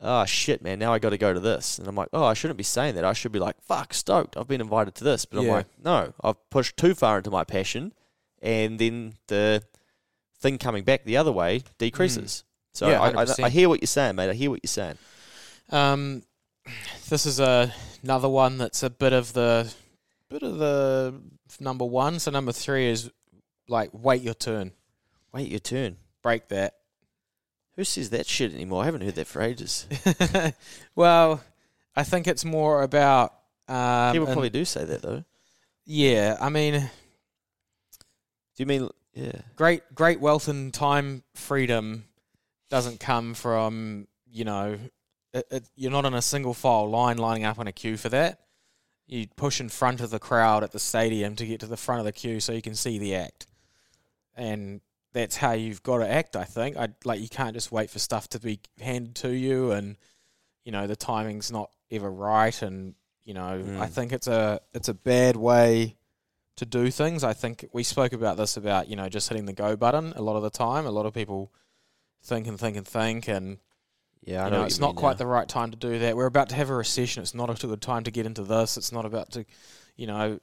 oh 0.00 0.24
shit, 0.24 0.62
man, 0.62 0.78
now 0.78 0.92
I 0.92 0.98
got 0.98 1.10
to 1.10 1.18
go 1.18 1.32
to 1.32 1.40
this, 1.40 1.78
and 1.78 1.86
I'm 1.88 1.94
like, 1.94 2.08
oh, 2.12 2.24
I 2.24 2.34
shouldn't 2.34 2.58
be 2.58 2.64
saying 2.64 2.96
that. 2.96 3.04
I 3.04 3.12
should 3.12 3.32
be 3.32 3.38
like, 3.38 3.60
fuck, 3.62 3.94
stoked, 3.94 4.36
I've 4.36 4.48
been 4.48 4.60
invited 4.60 4.94
to 4.96 5.04
this, 5.04 5.24
but 5.24 5.38
I'm 5.38 5.46
like, 5.54 5.66
no, 5.82 6.12
I've 6.22 6.50
pushed 6.50 6.76
too 6.76 6.94
far 6.94 7.18
into 7.18 7.30
my 7.30 7.44
passion, 7.44 7.92
and 8.42 8.78
then 8.78 9.14
the 9.28 9.62
thing 10.40 10.58
coming 10.58 10.84
back 10.84 11.04
the 11.04 11.16
other 11.16 11.32
way 11.32 11.62
decreases. 11.78 12.44
So 12.72 12.86
Mm. 12.86 12.90
Yeah, 12.90 13.00
I, 13.00 13.22
I, 13.22 13.46
I 13.46 13.48
hear 13.50 13.68
what 13.68 13.80
you're 13.80 13.86
saying, 13.88 14.14
mate. 14.16 14.30
I 14.30 14.34
hear 14.34 14.50
what 14.50 14.60
you're 14.62 14.68
saying. 14.68 14.98
Um, 15.70 16.22
this 17.08 17.26
is 17.26 17.40
a, 17.40 17.72
another 18.02 18.28
one 18.28 18.58
that's 18.58 18.82
a 18.82 18.90
bit 18.90 19.12
of 19.12 19.32
the 19.32 19.72
bit 20.28 20.42
of 20.42 20.58
the 20.58 21.20
number 21.60 21.84
one. 21.84 22.18
So 22.18 22.30
number 22.30 22.52
three 22.52 22.86
is 22.88 23.10
like 23.68 23.90
wait 23.92 24.22
your 24.22 24.34
turn, 24.34 24.72
Wait 25.32 25.48
your 25.48 25.60
turn. 25.60 25.96
break 26.22 26.48
that. 26.48 26.74
Who 27.76 27.84
says 27.84 28.10
that 28.10 28.26
shit 28.26 28.52
anymore? 28.52 28.82
I 28.82 28.86
haven't 28.86 29.02
heard 29.02 29.14
that 29.14 29.26
for 29.28 29.40
ages. 29.40 29.86
well, 30.96 31.40
I 31.94 32.02
think 32.02 32.26
it's 32.26 32.44
more 32.44 32.82
about 32.82 33.34
um, 33.68 34.12
People 34.12 34.26
probably 34.26 34.50
do 34.50 34.64
say 34.64 34.84
that 34.84 35.02
though. 35.02 35.24
yeah. 35.86 36.36
I 36.40 36.48
mean, 36.48 36.72
Do 36.74 36.88
you 38.56 38.66
mean 38.66 38.88
yeah? 39.14 39.32
great 39.56 39.82
great 39.94 40.20
wealth 40.20 40.48
and 40.48 40.72
time 40.74 41.22
freedom 41.34 42.04
doesn't 42.70 42.98
come 43.00 43.34
from 43.34 44.08
you 44.30 44.44
know 44.44 44.78
it, 45.38 45.46
it, 45.50 45.68
you're 45.76 45.90
not 45.90 46.04
in 46.04 46.14
a 46.14 46.22
single 46.22 46.54
file 46.54 46.88
line 46.88 47.18
lining 47.18 47.44
up 47.44 47.58
in 47.58 47.66
a 47.66 47.72
queue 47.72 47.96
for 47.96 48.08
that 48.08 48.40
you 49.06 49.26
push 49.36 49.58
in 49.60 49.68
front 49.70 50.00
of 50.00 50.10
the 50.10 50.18
crowd 50.18 50.62
at 50.62 50.72
the 50.72 50.78
stadium 50.78 51.34
to 51.34 51.46
get 51.46 51.60
to 51.60 51.66
the 51.66 51.76
front 51.76 51.98
of 51.98 52.04
the 52.04 52.12
queue 52.12 52.40
so 52.40 52.52
you 52.52 52.62
can 52.62 52.74
see 52.74 52.98
the 52.98 53.14
act 53.14 53.46
and 54.36 54.80
that's 55.12 55.36
how 55.36 55.52
you've 55.52 55.82
got 55.82 55.98
to 55.98 56.08
act 56.08 56.36
i 56.36 56.44
think 56.44 56.76
i 56.76 56.88
like 57.04 57.20
you 57.20 57.28
can't 57.28 57.54
just 57.54 57.72
wait 57.72 57.90
for 57.90 57.98
stuff 57.98 58.28
to 58.28 58.38
be 58.38 58.60
handed 58.80 59.14
to 59.14 59.30
you 59.30 59.72
and 59.72 59.96
you 60.64 60.72
know 60.72 60.86
the 60.86 60.96
timing's 60.96 61.50
not 61.50 61.70
ever 61.90 62.10
right 62.10 62.60
and 62.62 62.94
You 63.24 63.34
know, 63.34 63.62
Mm. 63.62 63.78
I 63.78 63.88
think 63.88 64.12
it's 64.12 64.26
a 64.26 64.60
it's 64.72 64.88
a 64.88 64.94
bad 64.94 65.36
way 65.36 65.96
to 66.56 66.64
do 66.64 66.90
things. 66.90 67.22
I 67.22 67.34
think 67.34 67.66
we 67.74 67.82
spoke 67.82 68.14
about 68.14 68.38
this 68.38 68.56
about 68.56 68.88
you 68.88 68.96
know 68.96 69.08
just 69.10 69.28
hitting 69.28 69.44
the 69.46 69.52
go 69.52 69.76
button 69.76 70.14
a 70.16 70.22
lot 70.22 70.36
of 70.36 70.42
the 70.42 70.50
time. 70.50 70.86
A 70.86 70.90
lot 70.90 71.04
of 71.04 71.12
people 71.12 71.52
think 72.22 72.46
and 72.46 72.58
think 72.58 72.76
and 72.78 72.88
think, 72.88 73.28
and 73.28 73.58
Yeah, 74.22 74.42
I 74.42 74.44
you 74.46 74.50
know, 74.50 74.58
know, 74.58 74.64
it's 74.64 74.78
not 74.78 74.96
quite 74.96 75.12
now. 75.12 75.18
the 75.18 75.26
right 75.26 75.48
time 75.48 75.70
to 75.70 75.76
do 75.76 75.98
that. 76.00 76.16
We're 76.16 76.26
about 76.26 76.50
to 76.50 76.54
have 76.54 76.70
a 76.70 76.74
recession. 76.74 77.22
It's 77.22 77.34
not 77.34 77.48
a 77.50 77.66
good 77.66 77.80
time 77.80 78.04
to 78.04 78.10
get 78.10 78.26
into 78.26 78.42
this. 78.42 78.76
It's 78.76 78.92
not 78.92 79.04
about 79.04 79.32
to, 79.32 79.44
you 79.96 80.06
know, 80.06 80.38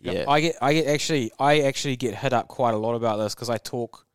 Yeah, 0.00 0.24
I 0.28 0.40
get, 0.40 0.56
I 0.62 0.72
get 0.74 0.86
actually, 0.86 1.32
I 1.38 1.60
actually 1.62 1.96
get 1.96 2.14
hit 2.14 2.32
up 2.32 2.46
quite 2.46 2.74
a 2.74 2.76
lot 2.78 2.94
about 2.94 3.16
this 3.16 3.34
because 3.34 3.50
I 3.50 3.58
talk 3.58 4.06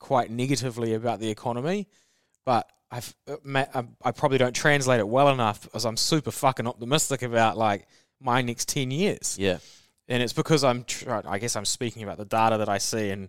quite 0.00 0.30
negatively 0.30 0.94
about 0.94 1.20
the 1.20 1.30
economy, 1.30 1.86
but 2.44 2.68
I've, 2.90 3.14
uh, 3.28 3.36
I, 3.54 3.84
I 4.02 4.10
probably 4.10 4.38
don't 4.38 4.54
translate 4.54 4.98
it 4.98 5.06
well 5.06 5.28
enough 5.28 5.62
because 5.62 5.84
I'm 5.84 5.96
super 5.96 6.32
fucking 6.32 6.66
optimistic 6.66 7.22
about 7.22 7.56
like 7.56 7.86
my 8.20 8.42
next 8.42 8.68
ten 8.68 8.90
years, 8.90 9.36
yeah, 9.38 9.58
and 10.08 10.22
it's 10.22 10.32
because 10.32 10.64
I'm, 10.64 10.82
try- 10.82 11.22
I 11.24 11.38
guess 11.38 11.54
I'm 11.54 11.64
speaking 11.64 12.02
about 12.02 12.18
the 12.18 12.24
data 12.24 12.58
that 12.58 12.68
I 12.68 12.78
see 12.78 13.10
and 13.10 13.28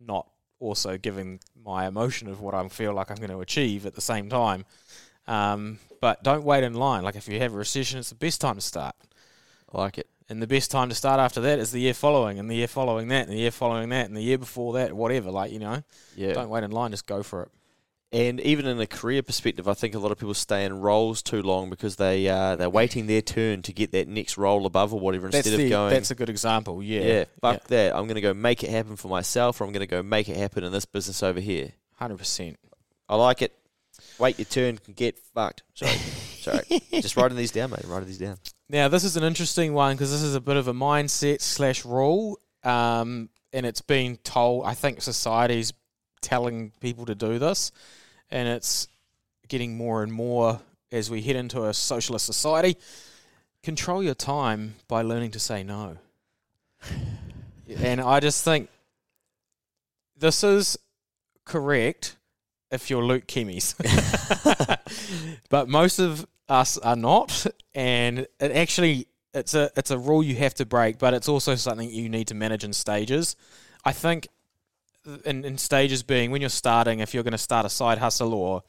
not 0.00 0.26
also 0.60 0.96
giving 0.96 1.40
my 1.64 1.86
emotion 1.86 2.28
of 2.28 2.40
what 2.40 2.54
I 2.54 2.66
feel 2.68 2.92
like 2.92 3.10
I'm 3.10 3.16
going 3.16 3.30
to 3.30 3.40
achieve 3.40 3.86
at 3.86 3.94
the 3.94 4.00
same 4.00 4.28
time. 4.28 4.64
Um, 5.26 5.78
but 6.00 6.22
don't 6.22 6.44
wait 6.44 6.64
in 6.64 6.74
line. 6.74 7.02
Like 7.02 7.16
if 7.16 7.28
you 7.28 7.38
have 7.40 7.54
a 7.54 7.56
recession, 7.56 7.98
it's 7.98 8.10
the 8.10 8.14
best 8.14 8.40
time 8.40 8.56
to 8.56 8.60
start. 8.60 8.94
I 9.72 9.78
like 9.78 9.98
it. 9.98 10.08
And 10.28 10.40
the 10.40 10.46
best 10.46 10.70
time 10.70 10.88
to 10.88 10.94
start 10.94 11.20
after 11.20 11.40
that 11.42 11.58
is 11.58 11.70
the 11.70 11.80
year 11.80 11.94
following, 11.94 12.38
and 12.38 12.48
the 12.50 12.54
year 12.54 12.66
following 12.66 13.08
that, 13.08 13.26
and 13.26 13.32
the 13.32 13.40
year 13.40 13.50
following 13.50 13.90
that, 13.90 14.06
and 14.06 14.16
the 14.16 14.22
year 14.22 14.38
before 14.38 14.74
that, 14.74 14.92
whatever. 14.92 15.30
Like, 15.30 15.52
you 15.52 15.58
know, 15.58 15.82
Yeah, 16.16 16.32
don't 16.32 16.48
wait 16.48 16.64
in 16.64 16.70
line, 16.70 16.92
just 16.92 17.06
go 17.06 17.22
for 17.22 17.42
it. 17.42 17.50
And 18.14 18.40
even 18.42 18.64
in 18.66 18.80
a 18.80 18.86
career 18.86 19.24
perspective, 19.24 19.66
I 19.66 19.74
think 19.74 19.96
a 19.96 19.98
lot 19.98 20.12
of 20.12 20.18
people 20.18 20.34
stay 20.34 20.64
in 20.64 20.80
roles 20.80 21.20
too 21.20 21.42
long 21.42 21.68
because 21.68 21.96
they 21.96 22.28
uh, 22.28 22.54
they're 22.54 22.70
waiting 22.70 23.08
their 23.08 23.20
turn 23.20 23.62
to 23.62 23.72
get 23.72 23.90
that 23.90 24.06
next 24.06 24.38
role 24.38 24.66
above 24.66 24.94
or 24.94 25.00
whatever 25.00 25.28
That's, 25.28 25.48
instead 25.48 25.58
the, 25.58 25.64
of 25.64 25.70
going. 25.70 25.90
that's 25.90 26.12
a 26.12 26.14
good 26.14 26.30
example. 26.30 26.80
Yeah. 26.80 27.00
yeah, 27.00 27.24
fuck 27.40 27.64
that. 27.64 27.92
I'm 27.92 28.04
going 28.04 28.14
to 28.14 28.20
go 28.20 28.32
make 28.32 28.62
it 28.62 28.70
happen 28.70 28.94
for 28.94 29.08
myself, 29.08 29.60
or 29.60 29.64
I'm 29.64 29.72
going 29.72 29.80
to 29.80 29.88
go 29.88 30.00
make 30.00 30.28
it 30.28 30.36
happen 30.36 30.62
in 30.62 30.70
this 30.70 30.84
business 30.84 31.24
over 31.24 31.40
here. 31.40 31.72
100%. 32.00 32.54
I 33.08 33.16
like 33.16 33.42
it. 33.42 33.52
Wait 34.20 34.38
your 34.38 34.44
turn, 34.44 34.78
can 34.78 34.94
get 34.94 35.18
fucked. 35.18 35.64
Sorry, 35.74 35.90
sorry. 36.38 36.82
Just 36.92 37.16
writing 37.16 37.36
these 37.36 37.50
down, 37.50 37.70
mate. 37.70 37.84
Writing 37.84 38.06
these 38.06 38.18
down. 38.18 38.38
Now, 38.68 38.86
this 38.86 39.02
is 39.02 39.16
an 39.16 39.24
interesting 39.24 39.74
one 39.74 39.96
because 39.96 40.12
this 40.12 40.22
is 40.22 40.36
a 40.36 40.40
bit 40.40 40.56
of 40.56 40.68
a 40.68 40.72
mindset 40.72 41.40
slash 41.40 41.84
rule. 41.84 42.38
Um, 42.62 43.28
and 43.52 43.66
it's 43.66 43.80
been 43.80 44.18
told, 44.18 44.66
I 44.66 44.74
think 44.74 45.02
society's 45.02 45.72
telling 46.22 46.70
people 46.80 47.06
to 47.06 47.16
do 47.16 47.40
this. 47.40 47.72
And 48.30 48.48
it's 48.48 48.88
getting 49.48 49.76
more 49.76 50.02
and 50.02 50.12
more 50.12 50.60
as 50.90 51.10
we 51.10 51.22
head 51.22 51.36
into 51.36 51.64
a 51.64 51.74
socialist 51.74 52.26
society. 52.26 52.76
Control 53.62 54.02
your 54.02 54.14
time 54.14 54.74
by 54.88 55.02
learning 55.02 55.30
to 55.32 55.38
say 55.38 55.62
no. 55.62 55.98
and 57.78 58.00
I 58.00 58.20
just 58.20 58.44
think 58.44 58.68
this 60.16 60.44
is 60.44 60.78
correct 61.44 62.16
if 62.70 62.90
you're 62.90 63.04
Luke 63.04 63.26
Kemeys. 63.26 63.74
but 65.50 65.68
most 65.68 65.98
of 65.98 66.26
us 66.48 66.78
are 66.78 66.96
not, 66.96 67.46
and 67.74 68.20
it 68.20 68.52
actually 68.52 69.06
it's 69.32 69.54
a 69.54 69.70
it's 69.76 69.90
a 69.90 69.98
rule 69.98 70.22
you 70.22 70.36
have 70.36 70.54
to 70.54 70.66
break, 70.66 70.98
but 70.98 71.14
it's 71.14 71.28
also 71.28 71.54
something 71.54 71.90
you 71.90 72.08
need 72.08 72.28
to 72.28 72.34
manage 72.34 72.64
in 72.64 72.72
stages. 72.72 73.36
I 73.84 73.92
think 73.92 74.28
in, 75.24 75.44
in 75.44 75.58
stages 75.58 76.02
being 76.02 76.30
when 76.30 76.40
you're 76.40 76.50
starting, 76.50 77.00
if 77.00 77.14
you're 77.14 77.22
going 77.22 77.32
to 77.32 77.38
start 77.38 77.66
a 77.66 77.68
side 77.70 77.98
hustle 77.98 78.34
or 78.34 78.62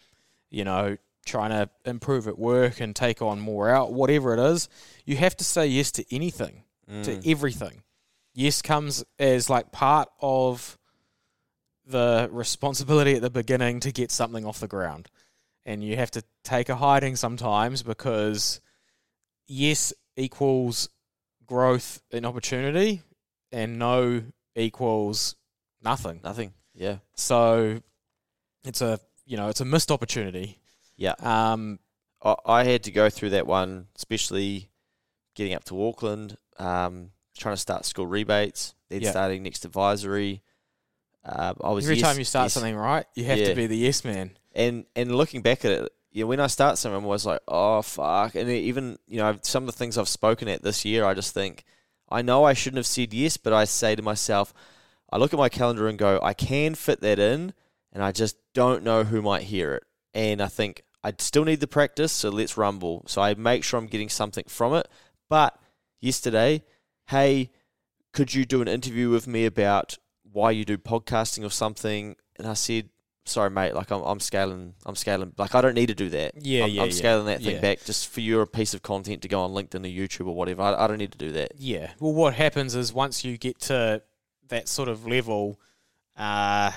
you 0.50 0.64
know 0.64 0.98
trying 1.26 1.50
to 1.50 1.70
improve 1.86 2.28
at 2.28 2.38
work 2.38 2.80
and 2.80 2.96
take 2.96 3.22
on 3.22 3.40
more 3.40 3.70
out, 3.70 3.92
whatever 3.94 4.34
it 4.34 4.40
is, 4.40 4.70
you 5.06 5.16
have 5.18 5.36
to 5.38 5.44
say 5.44 5.66
yes 5.66 5.92
to 5.92 6.06
anything, 6.16 6.64
Mm. 6.90 7.04
to 7.04 7.30
everything. 7.32 7.82
Yes 8.36 8.62
comes 8.62 9.04
as 9.18 9.50
like 9.50 9.72
part 9.72 10.08
of 10.20 10.78
the 11.88 12.30
responsibility 12.32 13.16
at 13.16 13.22
the 13.24 13.30
beginning 13.32 13.80
to 13.80 13.92
get 13.92 14.12
something 14.12 14.46
off 14.46 14.60
the 14.60 14.68
ground. 14.68 15.08
And 15.66 15.84
you 15.84 15.96
have 15.96 16.12
to 16.12 16.24
take 16.44 16.70
a 16.70 16.76
hiding 16.76 17.16
sometimes 17.16 17.82
because 17.82 18.62
yes 19.48 19.94
equals 20.16 20.90
growth 21.48 22.02
and 22.12 22.24
opportunity 22.26 23.02
and 23.52 23.80
no 23.80 24.24
equals 24.56 25.36
nothing. 25.86 26.20
Nothing. 26.24 26.54
Yeah. 26.74 26.98
So 27.16 27.82
it's 28.66 28.82
a 28.82 29.00
you 29.26 29.38
know, 29.38 29.48
it's 29.50 29.62
a 29.62 29.66
missed 29.66 29.92
opportunity. 29.92 30.60
Yeah. 30.98 31.14
Um 31.20 31.80
I, 32.22 32.36
I 32.46 32.64
had 32.64 32.84
to 32.84 32.92
go 32.92 33.10
through 33.10 33.30
that 33.32 33.48
one, 33.48 33.88
especially 33.96 34.70
getting 35.36 35.54
up 35.54 35.64
to 35.66 35.86
Auckland, 35.88 36.38
um, 36.58 37.12
trying 37.38 37.54
to 37.56 37.60
start 37.62 37.86
school 37.86 38.08
rebates, 38.08 38.74
then 38.90 39.02
Yeah. 39.02 39.12
starting 39.12 39.44
next 39.44 39.66
advisory. 39.66 40.42
Uh, 41.24 41.54
I 41.64 41.72
was 41.72 41.86
every 41.86 41.98
yes- 41.98 42.08
time 42.08 42.18
you 42.20 42.24
start 42.26 42.46
yes. 42.46 42.54
something 42.54 42.76
right, 42.76 43.06
you 43.16 43.26
have 43.26 43.38
Yeah. 43.40 43.50
to 43.50 43.56
be 43.56 43.68
the 43.68 43.78
yes 43.78 44.04
man. 44.04 44.38
and 44.54 44.86
and 44.96 45.16
looking 45.16 45.42
back 45.42 45.66
at 45.66 45.72
it, 45.72 45.92
you 46.12 46.24
know, 46.24 46.28
when 46.28 46.40
I 46.40 46.48
start 46.48 46.78
something, 46.78 46.98
I'm 46.98 47.04
always 47.06 47.26
like, 47.26 47.42
oh 47.48 47.82
fuck. 47.82 48.36
And 48.36 48.50
even 48.50 48.98
you 49.08 49.18
know, 49.18 49.38
some 49.42 49.64
of 49.64 49.68
the 49.68 49.78
things 49.78 49.98
I've 49.98 50.08
spoken 50.08 50.48
at 50.48 50.62
this 50.64 50.86
year, 50.86 51.04
I 51.04 51.14
just 51.14 51.34
think, 51.34 51.66
I 52.10 52.22
know 52.22 52.44
I 52.46 52.54
shouldn't 52.54 52.78
have 52.78 52.86
said 52.86 53.14
yes, 53.14 53.36
but 53.38 53.52
I 53.54 53.66
say 53.66 53.96
to 53.96 54.02
myself, 54.02 54.54
I 55.16 55.18
look 55.18 55.34
at 55.34 55.40
my 55.40 55.48
calendar 55.48 55.88
and 55.88 55.98
go, 55.98 56.20
I 56.22 56.34
can 56.34 56.76
fit 56.76 57.00
that 57.00 57.20
in, 57.20 57.54
and 57.94 58.04
I 58.04 58.12
just 58.12 58.36
don't 58.54 58.84
know 58.84 59.06
who 59.06 59.22
might 59.22 59.44
hear 59.44 59.74
it. 59.76 59.84
And 60.14 60.42
I 60.42 60.48
think 60.48 60.84
I 61.06 61.14
still 61.20 61.46
need 61.46 61.62
the 61.62 61.68
practice, 61.68 62.12
so 62.12 62.28
let's 62.28 62.58
rumble. 62.58 63.06
So 63.08 63.22
I 63.22 63.34
make 63.34 63.64
sure 63.64 63.80
I'm 63.80 63.88
getting 63.88 64.10
something 64.10 64.44
from 64.50 64.74
it. 64.74 64.90
But 65.30 65.58
yesterday, 66.02 66.66
hey, 67.08 67.50
could 68.12 68.34
you 68.34 68.44
do 68.44 68.62
an 68.62 68.68
interview 68.68 69.10
with 69.10 69.26
me 69.26 69.46
about 69.46 69.98
why 70.30 70.52
you 70.52 70.66
do 70.66 70.78
podcasting 70.78 71.46
or 71.46 71.50
something? 71.50 72.18
And 72.36 72.46
I 72.46 72.54
said, 72.54 72.90
sorry, 73.24 73.50
mate, 73.52 73.74
like 73.74 73.92
I'm, 73.92 74.02
I'm 74.02 74.20
scaling, 74.20 74.74
I'm 74.86 74.98
scaling, 74.98 75.32
like 75.38 75.56
I 75.56 75.62
don't 75.62 75.76
need 75.76 75.88
to 75.88 75.96
do 75.96 76.10
that. 76.10 76.34
Yeah, 76.44 76.66
I'm, 76.66 76.72
yeah, 76.72 76.82
I'm 76.82 76.90
yeah. 76.90 76.94
scaling 76.94 77.26
that 77.28 77.42
thing 77.42 77.56
Yeah. 77.56 77.62
back 77.62 77.86
just 77.86 78.10
for 78.10 78.20
your 78.20 78.46
piece 78.46 78.74
of 78.74 78.82
content 78.82 79.22
to 79.22 79.30
go 79.30 79.40
on 79.40 79.52
LinkedIn 79.52 79.76
or 79.76 79.88
YouTube 79.88 80.28
or 80.28 80.36
whatever. 80.36 80.62
I, 80.62 80.84
I 80.84 80.88
don't 80.88 80.98
need 80.98 81.14
to 81.14 81.18
do 81.18 81.32
that. 81.32 81.54
Yeah. 81.58 81.92
Well, 82.02 82.12
what 82.12 82.34
happens 82.34 82.76
is 82.76 82.92
once 82.92 83.24
you 83.24 83.38
get 83.38 83.62
to 83.62 84.02
that 84.50 84.68
sort 84.68 84.90
of 84.90 85.06
level, 85.06 85.60
uh, 86.18 86.72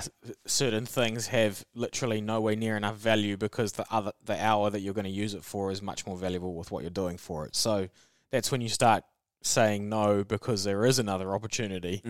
certain 0.46 0.84
things 0.84 1.28
have 1.28 1.64
literally 1.74 2.20
nowhere 2.20 2.56
near 2.56 2.76
enough 2.76 2.96
value 2.96 3.36
because 3.36 3.72
the 3.72 3.86
other 3.90 4.12
the 4.24 4.42
hour 4.44 4.70
that 4.70 4.80
you're 4.80 4.94
going 4.94 5.04
to 5.04 5.10
use 5.10 5.34
it 5.34 5.44
for 5.44 5.70
is 5.70 5.80
much 5.80 6.06
more 6.06 6.16
valuable 6.16 6.54
with 6.54 6.70
what 6.70 6.82
you're 6.82 6.90
doing 6.90 7.16
for 7.18 7.46
it. 7.46 7.54
So 7.54 7.88
that's 8.30 8.50
when 8.50 8.60
you 8.60 8.68
start 8.68 9.04
saying 9.42 9.88
no 9.88 10.24
because 10.24 10.64
there 10.64 10.84
is 10.84 10.98
another 10.98 11.32
opportunity. 11.34 12.02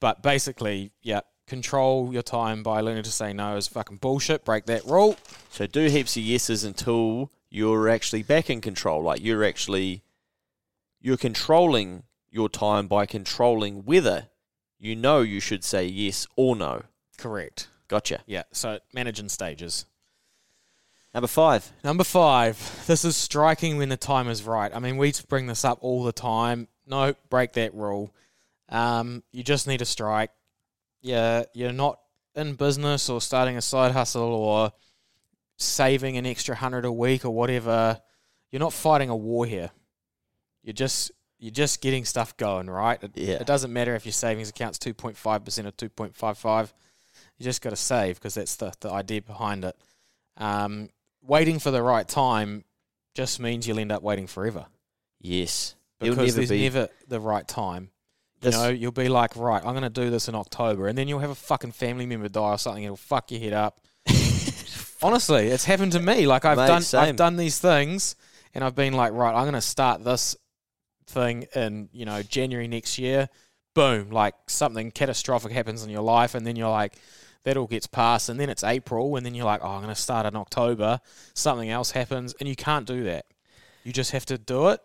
But 0.00 0.22
basically, 0.22 0.92
yeah, 1.02 1.20
control 1.46 2.12
your 2.12 2.22
time 2.22 2.62
by 2.62 2.80
learning 2.80 3.04
to 3.04 3.12
say 3.12 3.32
no 3.32 3.56
is 3.56 3.68
fucking 3.68 3.98
bullshit. 3.98 4.44
Break 4.44 4.66
that 4.66 4.84
rule. 4.84 5.16
So 5.50 5.66
do 5.66 5.86
heaps 5.88 6.16
of 6.16 6.22
yeses 6.22 6.64
until 6.64 7.30
you're 7.50 7.88
actually 7.88 8.22
back 8.22 8.50
in 8.50 8.60
control. 8.60 9.02
Like 9.02 9.22
you're 9.22 9.44
actually 9.44 10.02
you're 11.00 11.16
controlling 11.16 12.02
your 12.30 12.48
time 12.48 12.88
by 12.88 13.06
controlling 13.06 13.84
whether 13.84 14.28
you 14.78 14.96
know 14.96 15.20
you 15.20 15.40
should 15.40 15.64
say 15.64 15.86
yes 15.86 16.26
or 16.36 16.56
no. 16.56 16.82
Correct. 17.16 17.68
Gotcha. 17.88 18.20
Yeah. 18.26 18.44
So 18.52 18.78
managing 18.92 19.28
stages. 19.28 19.86
Number 21.14 21.28
five. 21.28 21.72
Number 21.82 22.04
five, 22.04 22.84
this 22.86 23.04
is 23.04 23.16
striking 23.16 23.78
when 23.78 23.88
the 23.88 23.96
time 23.96 24.28
is 24.28 24.44
right. 24.44 24.70
I 24.74 24.78
mean, 24.78 24.98
we 24.98 25.12
bring 25.28 25.46
this 25.46 25.64
up 25.64 25.78
all 25.80 26.04
the 26.04 26.12
time. 26.12 26.68
No, 26.86 27.14
break 27.30 27.54
that 27.54 27.74
rule. 27.74 28.14
Um, 28.68 29.22
you 29.32 29.42
just 29.42 29.66
need 29.66 29.78
to 29.78 29.86
strike. 29.86 30.30
Yeah, 31.00 31.44
you're 31.54 31.72
not 31.72 31.98
in 32.34 32.54
business 32.54 33.08
or 33.08 33.20
starting 33.20 33.56
a 33.56 33.62
side 33.62 33.92
hustle 33.92 34.22
or 34.22 34.72
saving 35.56 36.16
an 36.18 36.26
extra 36.26 36.54
hundred 36.54 36.84
a 36.84 36.92
week 36.92 37.24
or 37.24 37.30
whatever. 37.30 38.00
You're 38.50 38.60
not 38.60 38.72
fighting 38.72 39.08
a 39.08 39.16
war 39.16 39.46
here. 39.46 39.70
You're 40.62 40.74
just 40.74 41.10
you're 41.38 41.50
just 41.52 41.80
getting 41.80 42.04
stuff 42.04 42.36
going, 42.36 42.68
right? 42.68 43.02
It, 43.02 43.12
Yeah. 43.14 43.34
it 43.36 43.46
doesn't 43.46 43.72
matter 43.72 43.94
if 43.94 44.04
your 44.04 44.12
savings 44.12 44.48
account's 44.50 44.78
two 44.78 44.94
point 44.94 45.16
five 45.16 45.44
percent 45.44 45.66
or 45.68 45.70
two 45.72 45.88
point 45.88 46.16
five 46.16 46.36
five. 46.38 46.72
You 47.38 47.44
just 47.44 47.62
got 47.62 47.70
to 47.70 47.76
save 47.76 48.16
because 48.16 48.34
that's 48.34 48.56
the 48.56 48.72
the 48.80 48.90
idea 48.90 49.22
behind 49.22 49.64
it. 49.64 49.76
Um, 50.36 50.88
waiting 51.22 51.58
for 51.58 51.70
the 51.70 51.82
right 51.82 52.06
time 52.08 52.64
just 53.14 53.40
means 53.40 53.66
you'll 53.66 53.78
end 53.80 53.90
up 53.92 54.02
waiting 54.02 54.26
forever 54.28 54.66
Yes. 55.20 55.74
Because 55.98 56.16
never 56.16 56.30
there's 56.32 56.48
be 56.50 56.62
never 56.62 56.88
the 57.08 57.18
right 57.20 57.46
time. 57.48 57.90
You 58.40 58.50
This- 58.50 58.54
know, 58.54 58.68
you'll 58.68 58.92
be 58.92 59.08
like, 59.08 59.34
right, 59.34 59.60
I'm 59.64 59.72
going 59.72 59.82
to 59.82 59.90
do 59.90 60.10
this 60.10 60.28
in 60.28 60.36
October, 60.36 60.86
and 60.86 60.96
then 60.96 61.08
you'll 61.08 61.18
have 61.18 61.30
a 61.30 61.34
fucking 61.34 61.72
family 61.72 62.06
member 62.06 62.28
die 62.28 62.50
or 62.52 62.58
something. 62.58 62.84
It'll 62.84 62.96
fuck 62.96 63.32
your 63.32 63.40
head 63.40 63.52
up. 63.52 63.80
Honestly, 65.02 65.48
it's 65.48 65.64
happened 65.64 65.92
to 65.92 66.00
me. 66.00 66.26
Like 66.26 66.44
I've 66.44 66.56
Mate, 66.58 66.66
done, 66.68 66.82
same. 66.82 67.00
I've 67.00 67.16
done 67.16 67.36
these 67.36 67.58
things, 67.58 68.14
and 68.54 68.62
I've 68.64 68.74
been 68.74 68.92
like, 68.94 69.12
right, 69.12 69.34
I'm 69.34 69.42
going 69.42 69.54
to 69.54 69.60
start 69.60 70.04
this 70.04 70.36
thing 71.08 71.46
in 71.54 71.88
you 71.92 72.04
know 72.04 72.22
January 72.22 72.68
next 72.68 72.98
year. 72.98 73.28
Boom, 73.74 74.10
like 74.10 74.34
something 74.48 74.90
catastrophic 74.90 75.52
happens 75.52 75.84
in 75.84 75.90
your 75.90 76.02
life, 76.02 76.34
and 76.34 76.46
then 76.46 76.56
you're 76.56 76.70
like, 76.70 76.94
that 77.44 77.56
all 77.56 77.66
gets 77.66 77.86
passed, 77.86 78.28
and 78.28 78.40
then 78.40 78.50
it's 78.50 78.64
April, 78.64 79.16
and 79.16 79.24
then 79.24 79.34
you're 79.34 79.44
like, 79.44 79.60
oh, 79.62 79.68
I'm 79.68 79.82
going 79.82 79.94
to 79.94 80.00
start 80.00 80.26
in 80.26 80.34
October. 80.34 81.00
Something 81.34 81.70
else 81.70 81.92
happens, 81.92 82.34
and 82.40 82.48
you 82.48 82.56
can't 82.56 82.86
do 82.86 83.04
that. 83.04 83.26
You 83.84 83.92
just 83.92 84.10
have 84.10 84.26
to 84.26 84.38
do 84.38 84.68
it 84.68 84.80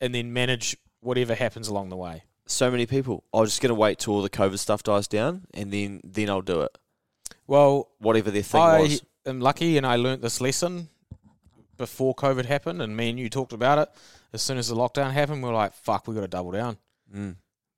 and 0.00 0.14
then 0.14 0.32
manage 0.32 0.76
whatever 1.00 1.34
happens 1.34 1.68
along 1.68 1.88
the 1.88 1.96
way. 1.96 2.24
So 2.46 2.70
many 2.70 2.86
people. 2.86 3.24
I'm 3.32 3.46
just 3.46 3.62
gonna 3.62 3.74
wait 3.74 3.98
till 3.98 4.14
all 4.14 4.22
the 4.22 4.30
COVID 4.30 4.58
stuff 4.58 4.82
dies 4.82 5.08
down, 5.08 5.46
and 5.54 5.72
then 5.72 6.00
then 6.04 6.28
I'll 6.28 6.42
do 6.42 6.60
it. 6.60 6.76
Well, 7.46 7.90
Whatever 7.98 8.30
their 8.30 8.42
thing 8.42 8.60
was. 8.60 9.02
I'm 9.26 9.40
lucky, 9.40 9.78
and 9.78 9.86
I 9.86 9.96
learnt 9.96 10.20
this 10.20 10.42
lesson 10.42 10.90
before 11.76 12.14
COVID 12.14 12.44
happened, 12.46 12.80
and 12.82 12.96
me 12.96 13.10
and 13.10 13.18
you 13.18 13.28
talked 13.28 13.52
about 13.52 13.78
it. 13.78 13.88
As 14.32 14.42
soon 14.42 14.58
as 14.58 14.68
the 14.68 14.74
lockdown 14.74 15.12
happened, 15.12 15.42
we 15.42 15.48
were 15.48 15.54
like, 15.54 15.74
"Fuck, 15.74 16.06
we 16.08 16.14
got 16.14 16.22
to 16.22 16.28
double 16.28 16.50
down." 16.52 16.76
Mm. 17.14 17.36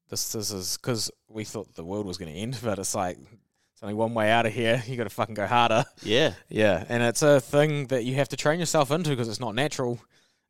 This, 0.08 0.32
this 0.32 0.50
is 0.52 0.76
because 0.76 1.10
we 1.28 1.44
thought 1.44 1.74
the 1.74 1.84
world 1.84 2.06
was 2.06 2.16
going 2.18 2.32
to 2.32 2.38
end, 2.38 2.58
but 2.64 2.78
it's 2.78 2.94
like 2.94 3.18
it's 3.18 3.82
only 3.82 3.94
one 3.94 4.14
way 4.14 4.30
out 4.30 4.46
of 4.46 4.52
here. 4.52 4.82
You 4.86 4.96
got 4.96 5.04
to 5.04 5.10
fucking 5.10 5.34
go 5.34 5.46
harder. 5.46 5.84
Yeah. 6.02 6.32
Yeah, 6.48 6.84
and 6.88 7.02
it's 7.02 7.22
a 7.22 7.40
thing 7.40 7.88
that 7.88 8.04
you 8.04 8.14
have 8.14 8.28
to 8.30 8.36
train 8.36 8.60
yourself 8.60 8.90
into 8.90 9.10
because 9.10 9.28
it's 9.28 9.40
not 9.40 9.54
natural. 9.54 9.98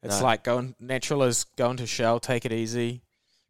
It's 0.03 0.19
No. 0.21 0.25
like 0.27 0.45
going 0.45 0.75
natural 0.79 1.23
is 1.25 1.45
going 1.57 1.79
to 1.79 1.87
shell, 1.87 2.21
take 2.21 2.45
it 2.45 2.53
easy. 2.53 3.03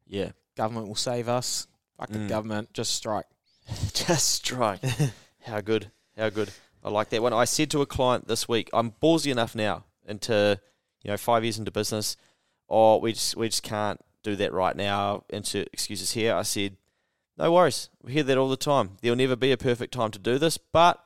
Yeah. 0.07 0.31
Government 0.57 0.89
will 0.89 0.95
save 0.95 1.29
us. 1.29 1.67
Fuck 1.99 2.09
the 2.11 2.19
Mm. 2.21 2.29
government, 2.29 2.73
just 2.73 2.95
strike. 2.95 3.27
Just 3.95 4.29
strike. 4.31 4.81
How 5.45 5.61
good. 5.61 5.91
How 6.17 6.31
good. 6.31 6.51
I 6.87 6.91
like 6.91 7.11
that 7.11 7.21
one. 7.21 7.33
I 7.33 7.47
said 7.47 7.71
to 7.73 7.83
a 7.83 7.87
client 7.87 8.29
this 8.29 8.49
week, 8.49 8.71
I'm 8.73 8.93
ballsy 9.03 9.33
enough 9.33 9.57
now 9.57 9.85
into, 10.07 10.61
you 11.03 11.11
know, 11.11 11.17
five 11.17 11.43
years 11.43 11.59
into 11.59 11.73
business. 11.73 12.17
Oh, 12.69 12.99
we 12.99 13.13
just 13.13 13.37
we 13.37 13.49
just 13.49 13.65
can't 13.65 14.01
do 14.23 14.37
that 14.37 14.53
right 14.53 14.77
now. 14.77 15.25
Into 15.29 15.67
excuses 15.73 16.13
here. 16.13 16.33
I 16.33 16.43
said, 16.43 16.77
no 17.37 17.51
worries. 17.51 17.91
We 18.03 18.13
hear 18.13 18.23
that 18.23 18.39
all 18.39 18.49
the 18.49 18.57
time. 18.57 18.99
There'll 19.03 19.17
never 19.17 19.35
be 19.35 19.51
a 19.51 19.57
perfect 19.57 19.95
time 19.95 20.13
to 20.13 20.19
do 20.21 20.39
this, 20.39 20.59
but 20.59 21.03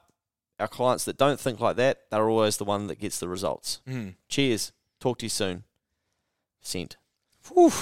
our 0.59 0.69
clients 0.69 1.07
that 1.07 1.17
don't 1.17 1.41
think 1.41 1.61
like 1.61 1.77
that, 1.77 2.01
they're 2.11 2.29
always 2.29 2.59
the 2.59 2.65
one 2.65 2.87
that 2.89 3.01
gets 3.01 3.19
the 3.19 3.29
results. 3.29 3.81
Mm. 3.89 4.17
Cheers. 4.29 4.73
Talk 5.01 5.19
to 5.21 5.25
you 5.25 5.31
soon. 5.31 5.65
Sent. 6.61 6.99
Whew. 7.49 7.73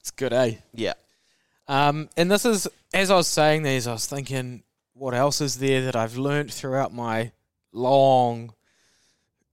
It's 0.00 0.10
good, 0.10 0.34
eh? 0.34 0.56
Yeah. 0.74 0.92
Um, 1.66 2.10
and 2.18 2.30
this 2.30 2.44
is, 2.44 2.68
as 2.92 3.10
I 3.10 3.16
was 3.16 3.26
saying 3.26 3.62
these, 3.62 3.86
I 3.86 3.92
was 3.92 4.06
thinking, 4.06 4.64
what 5.00 5.14
else 5.14 5.40
is 5.40 5.56
there 5.56 5.80
that 5.86 5.96
I've 5.96 6.18
learned 6.18 6.52
throughout 6.52 6.92
my 6.92 7.32
long, 7.72 8.52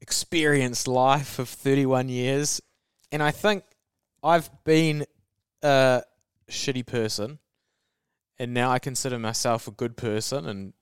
experienced 0.01 0.89
life 0.89 1.39
of 1.39 1.47
31 1.47 2.09
years? 2.09 2.61
And 3.13 3.23
I 3.23 3.31
think 3.31 3.63
I've 4.21 4.49
been 4.65 5.05
a 5.63 6.03
shitty 6.51 6.85
person, 6.85 7.39
and 8.37 8.53
now 8.53 8.71
I 8.71 8.79
consider 8.79 9.17
myself 9.17 9.69
a 9.69 9.71
good 9.71 9.95
person, 9.95 10.47
and 10.47 10.73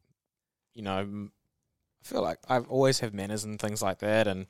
you 0.74 0.81
know, 0.81 0.98
I 0.98 2.07
feel 2.07 2.24
like 2.24 2.39
I've 2.50 2.67
always 2.67 3.01
have 3.01 3.13
manners 3.13 3.43
and 3.43 3.60
things 3.60 3.84
like 3.84 4.00
that, 4.00 4.27
and 4.27 4.48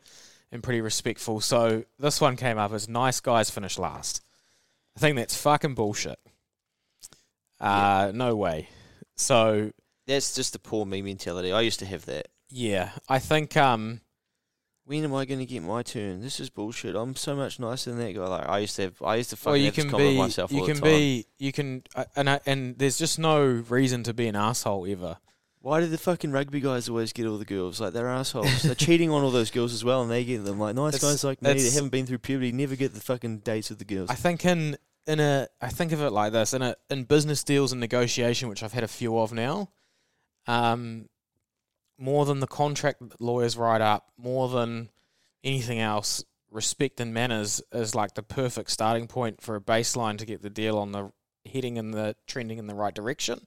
and 0.50 0.64
pretty 0.64 0.80
respectful. 0.80 1.42
So 1.42 1.84
this 2.00 2.22
one 2.22 2.38
came 2.38 2.58
up 2.58 2.72
as 2.72 2.88
nice 2.88 3.20
guys 3.20 3.50
finish 3.50 3.78
last. 3.78 4.22
I 4.96 5.02
think 5.02 5.18
that's 5.18 5.36
fucking 5.36 5.76
bullshit. 5.76 6.20
Uh, 7.60 8.14
no 8.16 8.34
way. 8.38 8.70
So 9.18 9.72
That's 10.08 10.36
just 10.36 10.54
the 10.54 10.60
poor 10.60 10.86
me 10.86 11.02
mentality. 11.02 11.52
I 11.52 11.62
used 11.62 11.80
to 11.80 11.86
have 11.86 12.06
that. 12.06 12.28
yeah, 12.50 12.92
I 13.10 13.20
think 13.20 13.56
um 13.58 14.02
when 14.88 15.04
am 15.04 15.16
I 15.16 15.26
going 15.26 15.40
to 15.40 15.48
get 15.48 15.64
my 15.64 15.82
turn? 15.82 16.22
This 16.22 16.40
is 16.40 16.52
bullshit. 16.52 16.96
I'm 16.96 17.16
so 17.16 17.36
much 17.36 17.60
nicer 17.60 17.90
than 17.90 17.98
that 18.00 18.14
guy. 18.14 18.28
Like 18.28 18.48
I 18.48 18.60
used 18.60 18.76
to 18.76 18.84
have, 18.84 19.02
I 19.02 19.16
used 19.16 19.32
to 19.32 19.36
fucking 19.36 19.52
well 19.52 19.58
you 19.58 19.72
can 19.72 19.90
be 19.98 20.16
myself 20.18 20.52
you 20.52 20.60
all 20.60 20.68
can 20.68 20.80
be 20.80 21.26
you 21.40 21.52
can 21.52 21.82
uh, 21.96 22.06
and 22.16 22.30
I, 22.30 22.40
and 22.46 22.78
there's 22.78 22.98
just 22.98 23.18
no 23.18 23.44
reason 23.44 24.04
to 24.04 24.14
be 24.14 24.28
an 24.28 24.36
asshole 24.36 24.86
ever. 24.88 25.18
Why 25.62 25.80
do 25.80 25.88
the 25.88 25.98
fucking 25.98 26.32
rugby 26.32 26.60
guys 26.60 26.88
always 26.88 27.12
get 27.12 27.26
all 27.26 27.40
the 27.40 27.46
girls? 27.46 27.82
Like 27.82 27.94
they're 27.94 28.08
assholes. 28.08 28.62
they're 28.62 28.76
cheating 28.76 29.10
on 29.10 29.24
all 29.24 29.32
those 29.32 29.50
girls 29.50 29.74
as 29.74 29.84
well, 29.84 30.04
and 30.04 30.12
they 30.12 30.24
get 30.24 30.46
them. 30.46 30.60
Like 30.60 30.76
nice 30.76 30.94
It's- 30.94 31.12
guys 31.12 31.24
like 31.24 31.42
me 31.42 31.52
that 31.54 31.74
haven't 31.74 31.90
been 31.90 32.06
through 32.06 32.20
puberty 32.20 32.52
never 32.52 32.76
get 32.76 32.94
the 32.94 33.02
fucking 33.02 33.40
dates 33.40 33.70
with 33.72 33.80
the 33.80 33.86
girls. 33.86 34.12
I 34.12 34.16
think 34.16 34.46
in 34.46 34.78
in 35.08 35.20
a 35.20 35.48
I 35.60 35.70
think 35.70 35.92
of 35.94 36.02
it 36.04 36.12
like 36.12 36.32
this 36.34 36.54
in 36.54 36.62
a 36.62 36.76
in 36.92 37.06
business 37.06 37.44
deals 37.44 37.72
and 37.72 37.82
negotiation, 37.82 38.50
which 38.50 38.62
I've 38.62 38.74
had 38.74 38.84
a 38.84 38.88
few 38.88 39.18
of 39.18 39.34
now. 39.34 39.72
Um, 40.48 41.10
more 41.98 42.26
than 42.26 42.40
the 42.40 42.48
contract 42.48 43.00
that 43.08 43.22
lawyers 43.22 43.58
write 43.58 43.82
up, 43.82 44.12
more 44.18 44.50
than 44.50 44.90
anything 45.44 45.80
else, 45.80 46.24
respect 46.52 47.00
and 47.00 47.14
manners 47.14 47.62
is 47.72 47.96
like 47.96 48.16
the 48.16 48.24
perfect 48.24 48.72
starting 48.72 49.08
point 49.08 49.42
for 49.42 49.56
a 49.56 49.62
baseline 49.62 50.18
to 50.18 50.26
get 50.26 50.42
the 50.42 50.50
deal 50.50 50.78
on 50.78 50.92
the 50.92 51.12
heading 51.52 51.78
in 51.78 51.92
the 51.92 52.16
trending 52.28 52.58
in 52.58 52.68
the 52.68 52.76
right 52.76 52.94
direction. 52.94 53.46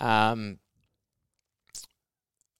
Um, 0.00 0.58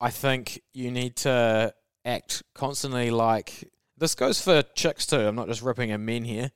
I 0.00 0.10
think 0.10 0.62
you 0.72 0.90
need 0.90 1.16
to 1.16 1.74
act 2.04 2.42
constantly 2.54 3.10
like 3.10 3.68
this 3.96 4.14
goes 4.14 4.40
for 4.40 4.62
chicks 4.62 5.06
too. 5.06 5.20
I'm 5.20 5.34
not 5.34 5.48
just 5.48 5.62
ripping 5.62 5.90
at 5.90 6.00
men 6.00 6.24
here. 6.24 6.50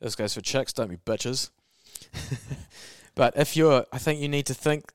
This 0.00 0.16
goes 0.16 0.34
for 0.34 0.40
chicks. 0.40 0.72
Don't 0.72 0.90
be 0.90 0.96
bitches. 0.96 1.50
but 3.14 3.36
if 3.36 3.56
you're, 3.56 3.84
I 3.92 3.98
think 3.98 4.20
you 4.20 4.28
need 4.28 4.46
to 4.46 4.54
think 4.54 4.92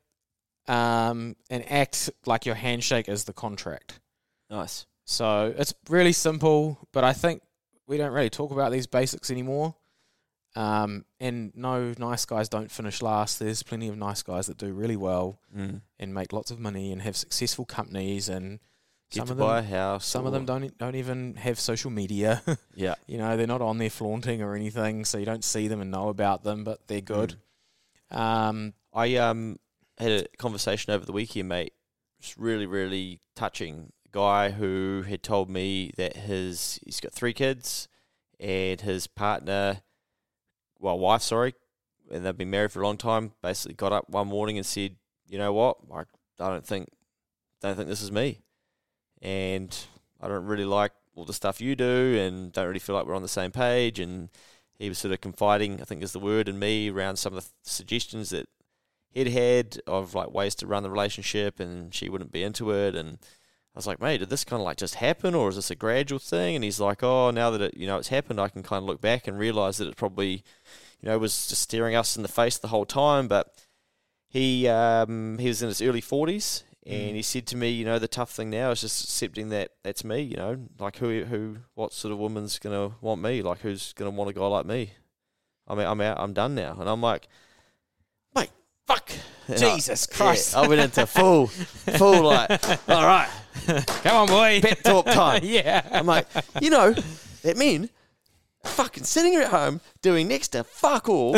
um, 0.68 1.36
and 1.50 1.70
act 1.72 2.10
like 2.26 2.46
your 2.46 2.56
handshake 2.56 3.10
is 3.10 3.24
the 3.26 3.34
contract. 3.34 4.00
nice. 4.50 4.86
So 5.06 5.54
it's 5.58 5.74
really 5.90 6.14
simple, 6.14 6.80
but 6.94 7.04
I 7.04 7.12
think 7.12 7.42
we 7.88 7.98
don't 7.98 8.14
really 8.14 8.30
talk 8.30 8.52
about 8.52 8.72
these 8.72 8.88
basics 8.88 9.30
anymore. 9.30 9.76
Um, 10.56 11.04
and 11.20 11.52
no, 11.56 11.94
nice 11.98 12.26
guys 12.26 12.48
don't 12.48 12.72
finish 12.72 13.02
last. 13.02 13.40
There's 13.40 13.64
plenty 13.64 13.90
of 13.90 13.98
nice 13.98 14.24
guys 14.24 14.48
that 14.48 14.58
do 14.58 14.72
really 14.72 14.96
well 14.96 15.40
Mm. 15.54 15.82
and 16.00 16.14
make 16.14 16.32
lots 16.32 16.52
of 16.52 16.60
money 16.60 16.92
and 16.94 17.02
have 17.02 17.18
successful 17.18 17.66
companies 17.66 18.30
and 18.30 18.60
Get 19.12 19.20
some 19.20 19.28
to 19.28 19.32
of 19.34 19.40
buy 19.40 19.62
them 19.62 19.74
a 19.74 19.76
house. 19.76 20.06
some 20.06 20.26
of 20.26 20.32
them 20.32 20.46
don't 20.46 20.78
don't 20.78 20.96
even 20.96 21.36
have 21.36 21.60
social 21.60 21.92
media. 21.92 22.42
Yeah. 22.76 22.96
you 23.06 23.18
know, 23.18 23.36
they're 23.36 23.46
not 23.46 23.62
on 23.62 23.80
there 23.80 23.90
flaunting 23.90 24.42
or 24.42 24.56
anything, 24.56 25.04
so 25.06 25.18
you 25.18 25.26
don't 25.26 25.44
see 25.44 25.68
them 25.68 25.82
and 25.82 25.92
know 25.92 26.08
about 26.10 26.44
them, 26.46 26.64
but 26.64 26.88
they're 26.88 27.02
good. 27.02 27.36
Um, 28.10 28.74
I 28.94 29.16
um 29.18 29.58
had 30.04 30.12
a 30.12 30.38
conversation 30.38 30.94
over 30.94 31.06
the 31.06 31.12
weekend, 31.12 31.50
mate. 31.50 31.74
It's 32.20 32.38
really, 32.38 32.66
really 32.66 33.20
touching. 33.36 33.92
Guy 34.12 34.52
who 34.52 35.04
had 35.08 35.24
told 35.24 35.50
me 35.50 35.92
that 35.98 36.16
his 36.16 36.80
he's 36.86 37.00
got 37.00 37.14
three 37.14 37.34
kids 37.34 37.88
and 38.40 38.80
his 38.80 39.08
partner, 39.08 39.82
well, 40.80 41.00
wife, 41.00 41.24
sorry, 41.24 41.56
and 42.12 42.24
they've 42.24 42.38
been 42.38 42.52
married 42.52 42.72
for 42.72 42.82
a 42.82 42.86
long 42.86 42.98
time. 42.98 43.32
Basically, 43.42 43.74
got 43.74 43.92
up 43.92 44.10
one 44.10 44.28
morning 44.28 44.58
and 44.58 44.66
said, 44.66 44.98
"You 45.28 45.40
know 45.40 45.52
what? 45.52 45.78
I, 45.92 46.02
I 46.40 46.50
don't 46.50 46.66
think, 46.66 46.90
don't 47.60 47.76
think 47.76 47.90
this 47.90 48.04
is 48.04 48.12
me, 48.12 48.42
and 49.22 49.76
I 50.22 50.28
don't 50.28 50.46
really 50.46 50.66
like 50.66 50.92
all 51.16 51.26
the 51.26 51.34
stuff 51.34 51.60
you 51.60 51.76
do, 51.76 52.18
and 52.20 52.52
don't 52.52 52.68
really 52.68 52.80
feel 52.80 52.96
like 52.96 53.08
we're 53.08 53.16
on 53.16 53.24
the 53.24 53.28
same 53.28 53.52
page." 53.52 54.00
And 54.00 54.30
he 54.78 54.90
was 54.90 55.00
sort 55.00 55.14
of 55.14 55.22
confiding, 55.22 55.82
I 55.82 55.86
think 55.86 56.04
is 56.04 56.12
the 56.12 56.20
word, 56.20 56.48
in 56.48 56.60
me 56.60 56.92
around 56.92 57.16
some 57.16 57.36
of 57.36 57.44
the 57.44 57.50
suggestions 57.64 58.30
that 58.30 58.48
he'd 59.14 59.28
had 59.28 59.80
of 59.88 60.14
like 60.16 60.32
ways 60.32 60.56
to 60.56 60.68
run 60.68 60.84
the 60.84 60.90
relationship, 60.92 61.60
and 61.60 61.94
she 61.94 62.10
wouldn't 62.10 62.32
be 62.32 62.44
into 62.44 62.72
it. 62.72 62.96
And 62.96 63.18
I 63.76 63.78
was 63.78 63.88
like, 63.88 64.02
mate, 64.02 64.18
did 64.20 64.30
this 64.30 64.44
kind 64.44 64.60
of 64.60 64.66
like 64.66 64.78
just 64.78 64.96
happen, 64.96 65.34
or 65.36 65.50
is 65.50 65.56
this 65.56 65.72
a 65.72 65.76
gradual 65.76 66.20
thing? 66.20 66.56
And 66.56 66.64
he's 66.64 66.80
like, 66.80 67.02
oh, 67.04 67.32
now 67.32 67.50
that 67.52 67.62
it 67.62 67.78
you 67.78 67.88
know 67.88 67.98
it's 67.98 68.10
happened, 68.10 68.40
I 68.42 68.50
can 68.50 68.64
kind 68.64 68.82
of 68.84 68.88
look 68.88 69.02
back 69.02 69.28
and 69.28 69.38
realize 69.38 69.78
that 69.78 69.88
it 69.88 69.96
probably 69.96 70.44
you 71.02 71.10
know 71.10 71.18
was 71.18 71.48
just 71.48 71.62
staring 71.62 71.96
us 71.96 72.16
in 72.16 72.22
the 72.24 72.28
face 72.30 72.58
the 72.58 72.68
whole 72.70 72.86
time. 72.86 73.28
But 73.28 73.54
he 74.30 74.68
um, 74.68 75.38
he 75.38 75.48
was 75.48 75.62
in 75.62 75.70
his 75.70 75.82
early 75.82 76.02
forties. 76.02 76.64
And 76.86 77.14
Mm. 77.14 77.16
he 77.16 77.22
said 77.22 77.48
to 77.48 77.56
me, 77.56 77.70
you 77.70 77.86
know, 77.86 77.98
the 77.98 78.10
tough 78.10 78.30
thing 78.32 78.50
now 78.50 78.72
is 78.72 78.82
just 78.82 79.06
accepting 79.06 79.48
that 79.50 79.72
that's 79.84 80.04
me. 80.04 80.20
You 80.20 80.36
know, 80.36 80.58
like 80.80 80.98
who, 80.98 81.24
who, 81.24 81.60
what 81.76 81.94
sort 81.94 82.12
of 82.12 82.18
woman's 82.18 82.60
gonna 82.60 82.92
want 83.00 83.22
me? 83.22 83.42
Like 83.42 83.60
who's 83.62 83.94
gonna 83.94 84.12
want 84.12 84.30
a 84.30 84.34
guy 84.34 84.46
like 84.48 84.66
me? 84.66 84.92
I 85.66 85.76
mean, 85.76 85.88
I'm 85.88 86.02
out. 86.02 86.20
I'm 86.20 86.34
done 86.34 86.56
now. 86.56 86.76
And 86.78 86.90
I'm 86.90 87.00
like, 87.02 87.30
mate, 88.36 88.52
fuck. 88.88 89.12
And 89.48 89.56
I- 89.64 89.76
Jesus 89.76 90.08
yeah, 90.10 90.18
Christ. 90.18 90.56
I 90.56 90.68
went 90.68 90.82
into 90.82 91.06
full, 91.06 91.48
full 91.48 92.24
like, 92.24 92.50
all 92.90 93.06
right, 93.06 93.30
come 94.04 94.16
on, 94.16 94.28
boy. 94.28 94.62
pep 94.62 94.82
talk 94.84 95.06
time. 95.06 95.42
yeah. 95.44 95.88
I'm 95.92 96.06
like, 96.06 96.28
you 96.62 96.70
know, 96.70 96.94
that 97.44 97.58
men 97.58 97.90
fucking 98.64 99.04
sitting 99.04 99.36
at 99.36 99.48
home 99.48 99.82
doing 100.02 100.28
next 100.28 100.50
to 100.50 100.64
fuck 100.64 101.10
all, 101.10 101.36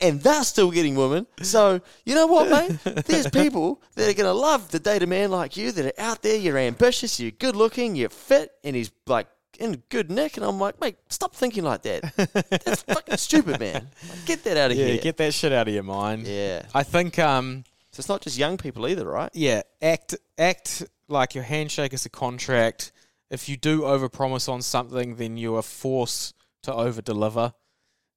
and 0.00 0.20
they're 0.20 0.42
still 0.44 0.70
getting 0.70 0.96
women. 0.96 1.26
So 1.42 1.80
you 2.04 2.14
know 2.14 2.26
what, 2.26 2.50
mate? 2.50 3.04
There's 3.06 3.30
people 3.30 3.80
that 3.94 4.08
are 4.08 4.14
gonna 4.14 4.32
love 4.32 4.70
the 4.70 4.80
date 4.80 5.02
a 5.02 5.06
man 5.06 5.30
like 5.30 5.56
you 5.56 5.70
that 5.72 5.86
are 5.86 6.00
out 6.00 6.22
there. 6.22 6.36
You're 6.36 6.58
ambitious, 6.58 7.20
you're 7.20 7.30
good 7.30 7.54
looking, 7.56 7.94
you're 7.94 8.08
fit, 8.08 8.50
and 8.64 8.74
he's 8.74 8.90
like 9.06 9.28
in 9.56 9.82
good 9.88 10.10
nick. 10.10 10.36
And 10.36 10.46
I'm 10.46 10.58
like, 10.58 10.80
mate, 10.80 10.96
stop 11.08 11.34
thinking 11.34 11.64
like 11.64 11.82
that. 11.82 12.02
That's 12.64 12.82
fucking 12.82 13.16
stupid, 13.16 13.60
man. 13.60 13.88
Like, 14.08 14.24
get 14.26 14.44
that 14.44 14.56
out 14.56 14.70
of 14.70 14.76
yeah, 14.76 14.86
here. 14.86 14.98
get 15.02 15.16
that 15.18 15.34
shit 15.34 15.52
out 15.52 15.68
of 15.68 15.74
your 15.74 15.82
mind. 15.82 16.26
yeah. 16.26 16.62
I 16.74 16.82
think 16.82 17.18
um 17.18 17.64
So 17.92 18.00
it's 18.00 18.08
not 18.08 18.20
just 18.22 18.38
young 18.38 18.56
people 18.56 18.86
either, 18.88 19.06
right? 19.06 19.30
yeah, 19.34 19.62
act 19.82 20.14
act 20.38 20.84
like 21.08 21.34
your 21.34 21.44
handshake 21.44 21.92
is 21.92 22.04
a 22.06 22.10
contract. 22.10 22.92
If 23.30 23.48
you 23.48 23.56
do 23.56 23.82
overpromise 23.82 24.48
on 24.48 24.62
something, 24.62 25.16
then 25.16 25.36
you 25.36 25.56
are 25.56 25.62
forced 25.62 26.34
to 26.62 26.72
over 26.74 27.02
deliver. 27.02 27.52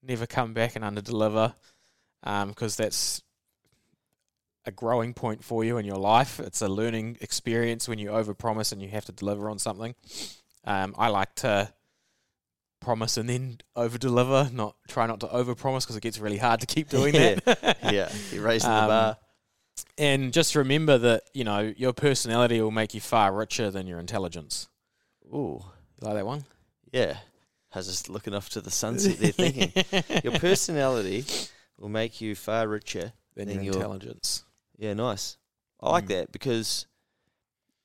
Never 0.03 0.25
come 0.27 0.53
back 0.53 0.75
and 0.75 0.85
under 0.85 1.01
deliver, 1.01 1.55
because 2.23 2.75
that's 2.77 3.21
a 4.65 4.71
growing 4.71 5.13
point 5.13 5.43
for 5.43 5.63
you 5.63 5.77
in 5.77 5.85
your 5.85 5.97
life. 5.97 6.39
It's 6.39 6.61
a 6.61 6.67
learning 6.67 7.17
experience 7.21 7.87
when 7.87 7.97
you 7.99 8.09
overpromise 8.09 8.71
and 8.71 8.81
you 8.81 8.89
have 8.89 9.05
to 9.05 9.11
deliver 9.11 9.49
on 9.49 9.57
something. 9.59 9.95
Um, 10.65 10.93
I 10.97 11.07
like 11.09 11.33
to 11.35 11.73
promise 12.81 13.17
and 13.17 13.29
then 13.29 13.59
over 13.75 13.97
deliver. 13.97 14.49
Not 14.53 14.75
try 14.87 15.07
not 15.07 15.19
to 15.21 15.29
over 15.31 15.55
promise 15.55 15.85
because 15.85 15.95
it 15.95 16.01
gets 16.03 16.19
really 16.19 16.37
hard 16.37 16.59
to 16.61 16.65
keep 16.67 16.89
doing 16.97 17.13
Yeah. 17.15 17.35
that. 17.45 17.77
yeah, 17.93 18.11
you're 18.31 18.43
raising 18.43 18.69
the 18.69 18.75
Um, 18.75 18.87
bar. 18.87 19.17
and 19.97 20.33
just 20.33 20.55
remember 20.55 20.97
that 20.97 21.23
you 21.33 21.43
know 21.43 21.73
your 21.77 21.93
personality 21.93 22.61
will 22.61 22.71
make 22.71 22.93
you 22.93 23.01
far 23.01 23.33
richer 23.33 23.71
than 23.71 23.87
your 23.87 23.99
intelligence. 23.99 24.67
Ooh, 25.27 25.63
You 26.01 26.07
like 26.07 26.15
that 26.15 26.25
one? 26.25 26.45
yeah. 26.91 27.17
I 27.71 27.77
was 27.77 27.85
just 27.87 28.09
looking 28.09 28.33
off 28.33 28.49
to 28.49 28.61
the 28.61 28.71
sunset 28.71 29.19
there 29.19 29.31
thinking. 29.31 29.71
Your 30.23 30.39
personality 30.39 31.23
will 31.77 31.87
make 31.89 32.19
you 32.19 32.33
far 32.33 32.67
richer. 32.67 33.13
than 33.35 33.45
Then 33.47 33.57
your 33.57 33.65
you're- 33.65 33.75
intelligence. 33.77 34.43
Yeah, 34.79 34.95
nice. 34.95 35.37
I 35.79 35.91
like 35.91 36.05
Mm. 36.05 36.07
that 36.07 36.31
because 36.31 36.87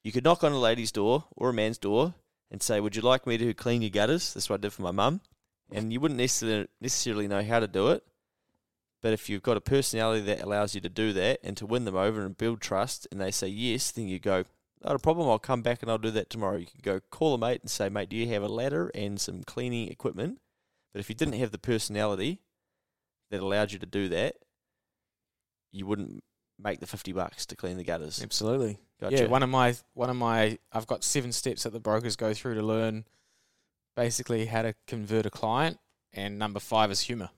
you 0.03 0.11
could 0.11 0.25
knock 0.25 0.43
on 0.43 0.53
a 0.53 0.59
lady's 0.59 0.91
door 0.91 1.25
or 1.37 1.51
a 1.51 1.53
man's 1.53 1.77
door 1.77 2.15
and 2.55 2.63
say, 2.63 2.79
Would 2.79 2.95
you 2.95 3.03
like 3.03 3.27
me 3.27 3.37
to 3.37 3.53
clean 3.53 3.83
your 3.83 3.91
gutters? 3.91 4.33
That's 4.33 4.49
what 4.49 4.61
I 4.61 4.63
did 4.63 4.73
for 4.73 4.83
my 4.83 4.93
mum. 4.93 5.21
And 5.73 5.93
you 5.93 5.99
wouldn't 5.99 6.19
necessarily, 6.21 6.69
necessarily 6.81 7.27
know 7.27 7.43
how 7.43 7.59
to 7.59 7.67
do 7.67 7.89
it. 7.89 8.05
But 9.03 9.13
if 9.13 9.29
you've 9.29 9.43
got 9.43 9.57
a 9.57 9.61
personality 9.61 10.21
that 10.27 10.41
allows 10.41 10.73
you 10.73 10.81
to 10.83 10.89
do 10.89 11.13
that 11.15 11.41
and 11.43 11.57
to 11.57 11.67
win 11.67 11.85
them 11.85 11.97
over 11.97 12.25
and 12.25 12.39
build 12.39 12.61
trust, 12.61 13.09
and 13.11 13.21
they 13.21 13.33
say 13.33 13.49
yes, 13.49 13.91
then 13.91 14.07
you 14.07 14.21
go, 14.21 14.45
Not 14.85 14.95
a 14.95 15.01
problem, 15.01 15.29
I'll 15.29 15.41
come 15.41 15.63
back 15.63 15.83
and 15.83 15.91
I'll 15.91 15.99
do 15.99 16.13
that 16.13 16.31
tomorrow. 16.31 16.59
You 16.59 16.67
can 16.67 16.81
go 16.81 17.01
call 17.11 17.35
a 17.35 17.39
mate 17.39 17.61
and 17.61 17.69
say, 17.69 17.89
Mate, 17.89 18.09
do 18.09 18.15
you 18.15 18.29
have 18.29 18.45
a 18.45 18.49
ladder 18.49 18.89
and 18.95 19.21
some 19.21 19.43
cleaning 19.43 19.89
equipment? 19.89 20.39
But 20.93 21.01
if 21.01 21.09
you 21.09 21.17
didn't 21.17 21.35
have 21.35 21.51
the 21.51 21.59
personality 21.59 22.39
that 23.33 23.41
allowed 23.41 23.73
you 23.73 23.81
to 23.81 23.87
do 23.87 24.09
that, 24.11 24.37
you 25.73 25.87
wouldn't 25.87 26.23
make 26.63 26.79
the 26.79 26.87
50 26.87 27.11
bucks 27.15 27.47
to 27.47 27.57
clean 27.57 27.79
the 27.79 27.83
gutters. 27.85 28.23
Absolutely. 28.23 28.79
Gotcha. 29.11 29.25
Yeah, 29.25 29.29
one 29.29 29.43
of 29.43 29.51
my 29.51 29.75
one 29.93 30.11
of 30.11 30.17
my 30.17 30.59
I've 30.73 30.87
got 30.87 31.05
seven 31.05 31.31
steps 31.33 31.65
that 31.65 31.73
the 31.73 31.81
brokers 31.81 32.17
go 32.17 32.33
through 32.33 32.55
to 32.55 32.63
learn 32.63 33.05
basically 33.97 34.47
how 34.47 34.63
to 34.63 34.75
convert 34.87 35.27
a 35.27 35.31
client, 35.31 35.79
and 36.13 36.39
number 36.39 36.59
five 36.61 36.91
is 36.91 37.01
humor. 37.03 37.29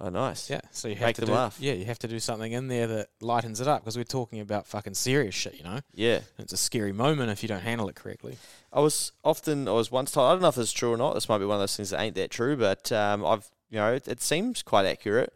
oh, 0.00 0.08
nice. 0.08 0.48
Yeah, 0.48 0.62
so 0.70 0.88
you 0.88 0.94
have 0.96 1.08
Make 1.08 1.16
to 1.16 1.20
them 1.20 1.28
do, 1.28 1.34
laugh. 1.34 1.58
Yeah, 1.60 1.74
you 1.74 1.84
have 1.84 1.98
to 2.00 2.08
do 2.08 2.18
something 2.18 2.52
in 2.52 2.68
there 2.68 2.86
that 2.86 3.08
lightens 3.20 3.60
it 3.60 3.68
up 3.68 3.82
because 3.82 3.96
we're 3.98 4.04
talking 4.04 4.40
about 4.40 4.66
fucking 4.66 4.94
serious 4.94 5.34
shit, 5.34 5.54
you 5.54 5.62
know. 5.64 5.80
Yeah. 5.94 6.16
And 6.16 6.44
it's 6.44 6.54
a 6.54 6.56
scary 6.56 6.92
moment 6.92 7.30
if 7.30 7.42
you 7.42 7.48
don't 7.48 7.60
handle 7.60 7.88
it 7.88 7.94
correctly. 7.96 8.38
I 8.72 8.80
was 8.80 9.12
often, 9.22 9.68
I 9.68 9.72
was 9.72 9.92
once 9.92 10.10
told, 10.12 10.28
I 10.28 10.32
don't 10.32 10.40
know 10.42 10.48
if 10.48 10.56
it's 10.56 10.72
true 10.72 10.92
or 10.92 10.96
not. 10.96 11.12
This 11.12 11.28
might 11.28 11.38
be 11.38 11.44
one 11.44 11.56
of 11.56 11.60
those 11.60 11.76
things 11.76 11.90
that 11.90 12.00
ain't 12.00 12.14
that 12.16 12.30
true, 12.30 12.56
but 12.56 12.90
um, 12.90 13.24
I've, 13.26 13.50
you 13.68 13.78
know, 13.78 13.92
it, 13.92 14.08
it 14.08 14.22
seems 14.22 14.62
quite 14.62 14.86
accurate. 14.86 15.34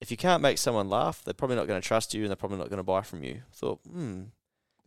If 0.00 0.10
you 0.12 0.16
can't 0.16 0.42
make 0.42 0.58
someone 0.58 0.88
laugh, 0.88 1.22
they're 1.24 1.34
probably 1.34 1.56
not 1.56 1.66
going 1.66 1.80
to 1.80 1.86
trust 1.86 2.14
you 2.14 2.22
and 2.22 2.30
they're 2.30 2.36
probably 2.36 2.58
not 2.58 2.68
going 2.68 2.76
to 2.78 2.84
buy 2.84 3.00
from 3.02 3.24
you. 3.24 3.34
I 3.50 3.54
thought, 3.54 3.80
hmm. 3.90 4.22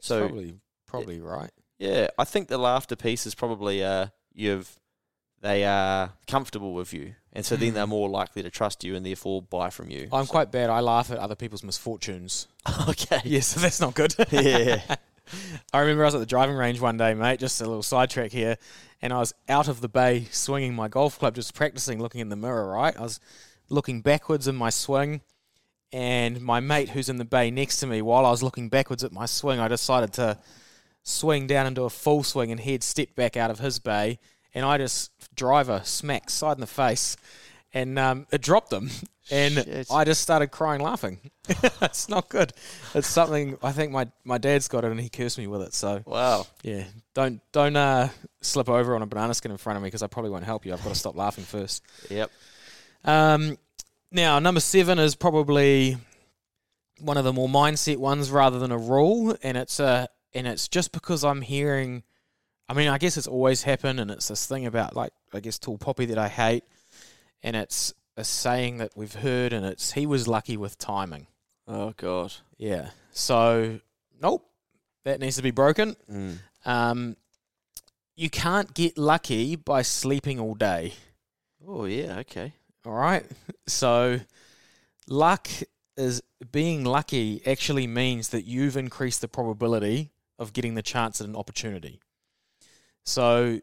So- 0.02 0.28
probably 0.28 0.56
probably 0.88 1.22
right. 1.22 1.52
Yeah, 1.80 2.08
I 2.18 2.24
think 2.24 2.48
the 2.48 2.58
laughter 2.58 2.96
piece 2.96 3.26
is 3.28 3.36
probably 3.36 3.84
uh, 3.84 4.08
you've 4.34 4.80
they 5.42 5.64
are 5.66 6.14
comfortable 6.26 6.74
with 6.74 6.94
you, 6.94 7.14
and 7.34 7.46
so 7.46 7.56
then 7.56 7.72
Mm. 7.72 7.74
they're 7.76 7.88
more 7.88 8.10
likely 8.10 8.42
to 8.42 8.50
trust 8.50 8.84
you 8.84 8.96
and 8.96 9.06
therefore 9.06 9.42
buy 9.44 9.70
from 9.70 9.92
you. 9.92 10.10
I'm 10.12 10.26
quite 10.26 10.52
bad. 10.52 10.72
I 10.72 10.80
laugh 10.80 11.12
at 11.12 11.20
other 11.20 11.36
people's 11.36 11.62
misfortunes. 11.64 12.48
okay. 12.90 13.22
Yeah, 13.24 13.42
so 13.42 13.60
that's 13.60 13.80
not 13.80 13.94
good. 13.94 14.16
Yeah. 14.32 14.82
I 15.74 15.80
remember 15.82 16.04
I 16.04 16.08
was 16.08 16.16
at 16.16 16.20
the 16.20 16.26
driving 16.26 16.56
range 16.56 16.80
one 16.80 16.96
day, 16.98 17.14
mate, 17.14 17.40
just 17.42 17.60
a 17.62 17.66
little 17.66 17.84
sidetrack 17.84 18.32
here, 18.32 18.58
and 19.02 19.12
I 19.14 19.20
was 19.20 19.34
out 19.50 19.68
of 19.68 19.82
the 19.82 19.90
bay 19.90 20.26
swinging 20.32 20.74
my 20.74 20.88
golf 20.88 21.20
club, 21.20 21.36
just 21.36 21.54
practicing 21.54 22.02
looking 22.02 22.22
in 22.22 22.30
the 22.30 22.38
mirror, 22.38 22.70
right? 22.72 22.98
I 22.98 23.02
was 23.04 23.20
looking 23.70 24.02
backwards 24.02 24.48
in 24.48 24.56
my 24.56 24.70
swing, 24.70 25.20
and 25.94 26.42
my 26.42 26.60
mate 26.60 26.90
who's 26.90 27.10
in 27.10 27.18
the 27.18 27.26
bay 27.26 27.50
next 27.52 27.78
to 27.78 27.88
me, 27.88 28.02
while 28.02 28.26
I 28.26 28.32
was 28.32 28.44
looking 28.44 28.70
backwards 28.70 29.04
at 29.04 29.12
my 29.12 29.26
swing, 29.26 29.60
I 29.60 29.68
decided 29.68 30.14
to 30.14 30.38
swing 31.04 31.48
down 31.48 31.66
into 31.68 31.84
a 31.84 31.90
full 31.90 32.24
swing 32.24 32.52
and 32.52 32.60
head 32.60 32.84
step 32.84 33.16
back 33.16 33.38
out 33.38 33.50
of 33.52 33.60
his 33.60 33.80
bay, 33.80 34.20
and 34.54 34.66
I 34.66 34.78
just 34.78 35.12
driver 35.36 35.82
smack 35.84 36.30
side 36.30 36.58
in 36.58 36.62
the 36.62 36.68
face, 36.68 37.16
and 37.74 37.98
um, 37.98 38.28
it 38.32 38.42
dropped 38.42 38.74
him, 38.74 38.90
and 39.32 39.54
Shit. 39.54 39.88
I 39.92 40.04
just 40.04 40.22
started 40.22 40.48
crying 40.48 40.82
laughing. 40.82 41.20
it's 41.82 42.10
not 42.10 42.28
good. 42.28 42.52
It's 42.94 43.08
something 43.08 43.58
I 43.64 43.72
think 43.72 43.92
my, 43.94 44.08
my 44.26 44.38
dad's 44.38 44.68
got 44.68 44.84
it, 44.84 44.92
and 44.92 45.00
he 45.00 45.08
cursed 45.10 45.38
me 45.38 45.48
with 45.48 45.62
it. 45.62 45.74
So 45.74 46.02
Wow. 46.06 46.48
yeah, 46.64 46.84
don't 47.14 47.40
don't 47.54 47.76
uh, 47.78 48.10
slip 48.42 48.68
over 48.70 48.96
on 48.96 49.02
a 49.02 49.06
banana 49.06 49.34
skin 49.34 49.52
in 49.52 49.58
front 49.58 49.78
of 49.78 49.84
me 49.84 49.88
because 49.88 50.04
I 50.04 50.08
probably 50.08 50.32
won't 50.32 50.44
help 50.44 50.66
you. 50.66 50.74
I've 50.74 50.84
got 50.84 50.90
to 50.90 50.96
stop 51.00 51.16
laughing 51.16 51.46
first. 51.46 51.84
Yep. 52.10 52.32
Um, 53.06 53.58
now 54.12 54.40
number 54.40 54.60
seven 54.60 55.00
is 55.00 55.16
probably 55.16 55.98
one 57.00 57.18
of 57.18 57.24
the 57.24 57.34
more 57.34 57.48
mindset 57.48 57.98
ones 57.98 58.32
rather 58.32 58.60
than 58.60 58.72
a 58.72 58.78
rule, 58.78 59.36
and 59.44 59.58
it's 59.58 59.80
a 59.80 60.08
and 60.34 60.48
it's 60.48 60.68
just 60.68 60.92
because 60.92 61.24
I'm 61.24 61.42
hearing. 61.42 62.04
I 62.70 62.74
mean, 62.74 62.90
I 62.90 62.98
guess 62.98 63.16
it's 63.16 63.28
always 63.28 63.64
happened, 63.64 64.00
and 64.00 64.12
it's 64.12 64.28
this 64.28 64.46
thing 64.46 64.66
about 64.66 64.96
like 64.96 65.14
I 65.34 65.40
guess 65.40 65.58
tall 65.58 65.78
poppy 65.78 66.06
that 66.06 66.18
I 66.18 66.28
hate, 66.28 66.64
and 67.44 67.56
it's 67.56 67.94
a 68.16 68.24
saying 68.24 68.80
that 68.80 68.92
we've 68.96 69.14
heard, 69.14 69.54
and 69.54 69.66
it's 69.66 69.94
he 69.94 70.06
was 70.06 70.28
lucky 70.28 70.58
with 70.58 70.78
timing. 70.78 71.28
Oh 71.68 71.94
God. 71.98 72.34
Yeah. 72.58 72.90
So 73.12 73.80
nope, 74.22 74.50
that 75.06 75.20
needs 75.20 75.38
to 75.38 75.44
be 75.44 75.52
broken. 75.52 75.96
Mm. 76.12 76.38
Um, 76.66 77.16
you 78.16 78.30
can't 78.30 78.74
get 78.74 78.98
lucky 78.98 79.56
by 79.56 79.82
sleeping 79.84 80.40
all 80.40 80.56
day. 80.56 80.94
Oh 81.66 81.86
yeah. 81.86 82.20
Okay. 82.20 82.54
All 82.88 82.94
right. 82.94 83.26
So, 83.68 84.22
luck 85.10 85.50
is 85.98 86.24
being 86.54 86.86
lucky 86.86 87.42
actually 87.46 87.86
means 87.86 88.30
that 88.30 88.46
you've 88.46 88.78
increased 88.78 89.20
the 89.20 89.28
probability 89.28 90.12
of 90.40 90.54
getting 90.54 90.76
the 90.76 90.82
chance 90.82 91.20
at 91.20 91.28
an 91.28 91.36
opportunity. 91.36 92.00
So, 93.04 93.60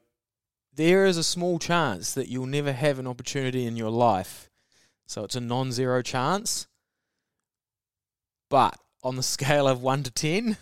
there 0.75 1.07
is 1.07 1.17
a 1.17 1.25
small 1.25 1.59
chance 1.59 2.13
that 2.13 2.29
you'll 2.29 2.45
never 2.45 2.75
have 2.75 2.99
an 2.99 3.07
opportunity 3.07 3.65
in 3.65 3.77
your 3.77 3.89
life. 3.89 4.51
So, 5.07 5.25
it's 5.25 5.37
a 5.37 5.41
non 5.41 5.73
zero 5.73 6.03
chance. 6.03 6.67
But 8.51 8.79
on 9.03 9.17
the 9.17 9.23
scale 9.37 9.67
of 9.67 9.81
1 9.81 10.03
to 10.03 10.11
10, 10.11 10.59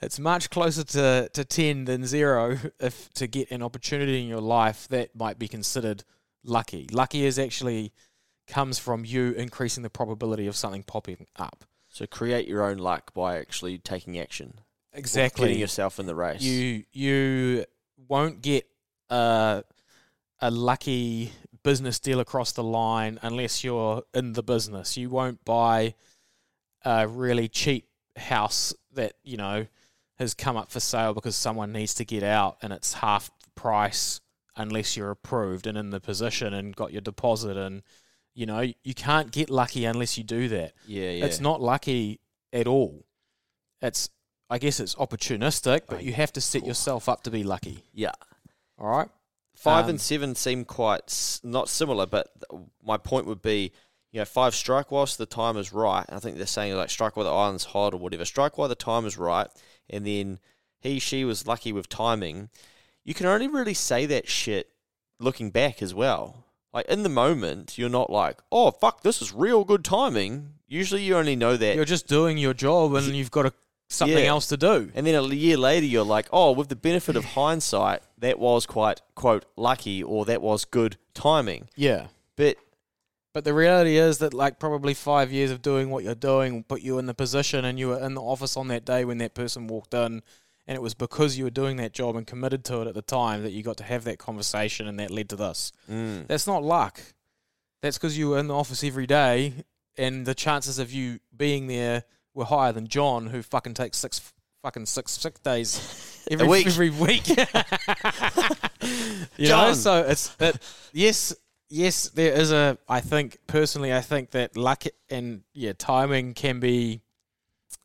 it's 0.00 0.18
much 0.18 0.50
closer 0.50 0.82
to, 0.82 1.30
to 1.32 1.44
10 1.44 1.84
than 1.84 2.04
0 2.04 2.58
if 2.80 3.08
to 3.12 3.28
get 3.28 3.52
an 3.52 3.62
opportunity 3.62 4.20
in 4.20 4.26
your 4.26 4.40
life 4.40 4.88
that 4.88 5.14
might 5.14 5.38
be 5.38 5.46
considered 5.46 6.02
lucky. 6.44 6.88
Lucky 6.90 7.24
is 7.24 7.38
actually 7.38 7.92
comes 8.46 8.78
from 8.78 9.04
you 9.04 9.32
increasing 9.32 9.82
the 9.82 9.90
probability 9.90 10.46
of 10.46 10.56
something 10.56 10.82
popping 10.82 11.26
up. 11.36 11.64
So 11.88 12.06
create 12.06 12.48
your 12.48 12.64
own 12.64 12.78
luck 12.78 13.12
by 13.14 13.38
actually 13.38 13.78
taking 13.78 14.18
action. 14.18 14.60
Exactly. 14.92 15.48
Getting 15.48 15.60
yourself 15.60 15.98
in 15.98 16.06
the 16.06 16.14
race. 16.14 16.42
You 16.42 16.84
you 16.92 17.64
won't 18.08 18.42
get 18.42 18.66
a 19.08 19.64
a 20.40 20.50
lucky 20.50 21.32
business 21.62 21.98
deal 21.98 22.20
across 22.20 22.52
the 22.52 22.62
line 22.62 23.18
unless 23.22 23.62
you're 23.62 24.02
in 24.14 24.32
the 24.32 24.42
business. 24.42 24.96
You 24.96 25.10
won't 25.10 25.44
buy 25.44 25.94
a 26.84 27.06
really 27.06 27.48
cheap 27.48 27.88
house 28.16 28.72
that, 28.94 29.14
you 29.22 29.36
know, 29.36 29.66
has 30.18 30.34
come 30.34 30.56
up 30.56 30.70
for 30.70 30.80
sale 30.80 31.14
because 31.14 31.36
someone 31.36 31.72
needs 31.72 31.94
to 31.94 32.04
get 32.04 32.22
out 32.22 32.56
and 32.62 32.72
it's 32.72 32.94
half 32.94 33.30
price 33.54 34.20
unless 34.56 34.96
you're 34.96 35.10
approved 35.10 35.66
and 35.66 35.76
in 35.78 35.90
the 35.90 36.00
position 36.00 36.52
and 36.54 36.74
got 36.76 36.92
your 36.92 37.00
deposit 37.02 37.56
and 37.56 37.82
you 38.34 38.46
know, 38.46 38.60
you 38.84 38.94
can't 38.94 39.32
get 39.32 39.50
lucky 39.50 39.84
unless 39.84 40.16
you 40.16 40.22
do 40.24 40.48
that. 40.48 40.72
yeah, 40.86 41.10
yeah. 41.10 41.24
It's 41.24 41.40
not 41.40 41.60
lucky 41.60 42.20
at 42.52 42.66
all. 42.66 43.04
It's 43.82 44.08
I 44.48 44.58
guess 44.58 44.80
it's 44.80 44.94
opportunistic, 44.96 45.82
but 45.88 46.02
you 46.02 46.12
have 46.12 46.32
to 46.34 46.40
set 46.40 46.64
yourself 46.66 47.08
up 47.08 47.22
to 47.24 47.30
be 47.30 47.42
lucky. 47.44 47.84
yeah. 47.92 48.12
All 48.78 48.88
right. 48.88 49.08
Five 49.54 49.84
Um, 49.84 49.90
and 49.90 50.00
seven 50.00 50.34
seem 50.34 50.64
quite 50.64 51.02
s- 51.08 51.40
not 51.44 51.68
similar, 51.68 52.06
but 52.06 52.28
th- 52.50 52.62
my 52.82 52.96
point 52.96 53.26
would 53.26 53.42
be, 53.42 53.72
you 54.10 54.20
know, 54.20 54.24
five 54.24 54.54
strike 54.54 54.90
whilst 54.90 55.18
the 55.18 55.26
time 55.26 55.56
is 55.56 55.72
right. 55.72 56.06
I 56.08 56.18
think 56.18 56.36
they're 56.36 56.46
saying 56.46 56.74
like 56.74 56.88
strike 56.90 57.16
while 57.16 57.26
the 57.26 57.32
iron's 57.34 57.64
hot 57.64 57.92
or 57.94 57.98
whatever. 57.98 58.24
Strike 58.24 58.56
while 58.58 58.68
the 58.68 58.74
time 58.74 59.04
is 59.06 59.18
right, 59.18 59.48
and 59.90 60.06
then 60.06 60.38
he 60.80 60.98
she 60.98 61.24
was 61.24 61.46
lucky 61.46 61.72
with 61.72 61.88
timing. 61.88 62.48
You 63.04 63.14
can 63.14 63.26
only 63.26 63.48
really 63.48 63.74
say 63.74 64.06
that 64.06 64.28
shit 64.28 64.68
looking 65.18 65.50
back 65.50 65.82
as 65.82 65.94
well. 65.94 66.44
Like 66.72 66.86
in 66.86 67.02
the 67.02 67.08
moment, 67.08 67.76
you're 67.78 67.88
not 67.88 68.10
like, 68.10 68.40
oh 68.52 68.70
fuck, 68.70 69.02
this 69.02 69.20
is 69.20 69.32
real 69.32 69.64
good 69.64 69.84
timing. 69.84 70.54
Usually, 70.68 71.02
you 71.02 71.16
only 71.16 71.34
know 71.36 71.56
that 71.56 71.74
You're 71.74 71.84
just 71.84 72.06
doing 72.06 72.38
your 72.38 72.54
job 72.54 72.94
and 72.94 73.06
you've 73.08 73.32
got 73.32 73.46
a, 73.46 73.52
something 73.88 74.16
Yeah. 74.18 74.30
else 74.30 74.46
to 74.48 74.56
do. 74.56 74.92
And 74.94 75.04
then 75.04 75.16
a 75.16 75.26
year 75.34 75.56
later, 75.56 75.84
you're 75.86 76.04
like, 76.04 76.28
oh, 76.32 76.52
with 76.52 76.68
the 76.68 76.76
benefit 76.76 77.16
of 77.16 77.24
hindsight, 77.24 78.02
that 78.18 78.38
was 78.38 78.66
quite, 78.66 79.00
quote, 79.16 79.46
lucky 79.56 80.00
or 80.02 80.24
that 80.26 80.40
was 80.42 80.64
good 80.64 80.96
timing. 81.12 81.68
Yeah. 81.74 82.06
But 82.36 82.56
But 83.34 83.44
the 83.44 83.52
reality 83.54 83.96
is 83.96 84.18
that 84.18 84.32
like 84.32 84.60
probably 84.60 84.94
five 84.94 85.32
years 85.32 85.50
of 85.50 85.60
doing 85.62 85.90
what 85.90 86.04
you're 86.04 86.14
doing 86.14 86.62
put 86.62 86.82
you 86.82 86.98
in 86.98 87.06
the 87.06 87.14
position 87.14 87.64
and 87.64 87.78
you 87.80 87.88
were 87.88 87.98
in 87.98 88.14
the 88.14 88.22
office 88.22 88.56
on 88.56 88.68
that 88.68 88.84
day 88.84 89.04
when 89.04 89.18
that 89.18 89.34
person 89.34 89.66
walked 89.66 89.92
in 89.94 90.22
and 90.70 90.76
it 90.76 90.80
was 90.80 90.94
because 90.94 91.36
you 91.36 91.42
were 91.42 91.50
doing 91.50 91.78
that 91.78 91.92
job 91.92 92.14
and 92.14 92.24
committed 92.28 92.64
to 92.66 92.80
it 92.82 92.86
at 92.86 92.94
the 92.94 93.02
time 93.02 93.42
that 93.42 93.50
you 93.50 93.64
got 93.64 93.76
to 93.78 93.82
have 93.82 94.04
that 94.04 94.18
conversation 94.20 94.86
and 94.86 95.00
that 95.00 95.10
led 95.10 95.28
to 95.30 95.34
this. 95.34 95.72
mm, 95.90 96.24
That's 96.28 96.46
not 96.46 96.62
luck. 96.62 97.00
That's 97.82 97.98
because 97.98 98.16
you 98.16 98.28
were 98.28 98.38
in 98.38 98.46
the 98.46 98.54
office 98.54 98.84
every 98.84 99.06
day, 99.08 99.52
and 99.98 100.24
the 100.26 100.34
chances 100.34 100.78
of 100.78 100.92
you 100.92 101.18
being 101.36 101.66
there 101.66 102.04
were 102.34 102.44
higher 102.44 102.70
than 102.72 102.86
John, 102.86 103.26
who 103.26 103.42
fucking 103.42 103.74
takes 103.74 103.98
six 103.98 104.20
fucking 104.62 104.86
six 104.86 105.10
sick 105.12 105.42
days 105.42 106.22
every 106.30 106.46
week. 106.46 106.66
every 106.68 106.90
week. 106.90 107.26
You 109.36 109.48
know, 109.48 109.68
John. 109.68 109.74
so 109.74 110.02
it's 110.06 110.34
it, 110.40 110.56
yes, 110.92 111.34
yes. 111.68 112.08
There 112.10 112.32
is 112.32 112.50
a. 112.52 112.78
I 112.88 113.00
think 113.00 113.38
personally, 113.46 113.92
I 113.92 114.00
think 114.00 114.30
that 114.30 114.56
luck 114.56 114.84
and 115.10 115.42
yeah, 115.54 115.72
timing 115.76 116.34
can 116.34 116.60
be 116.60 117.02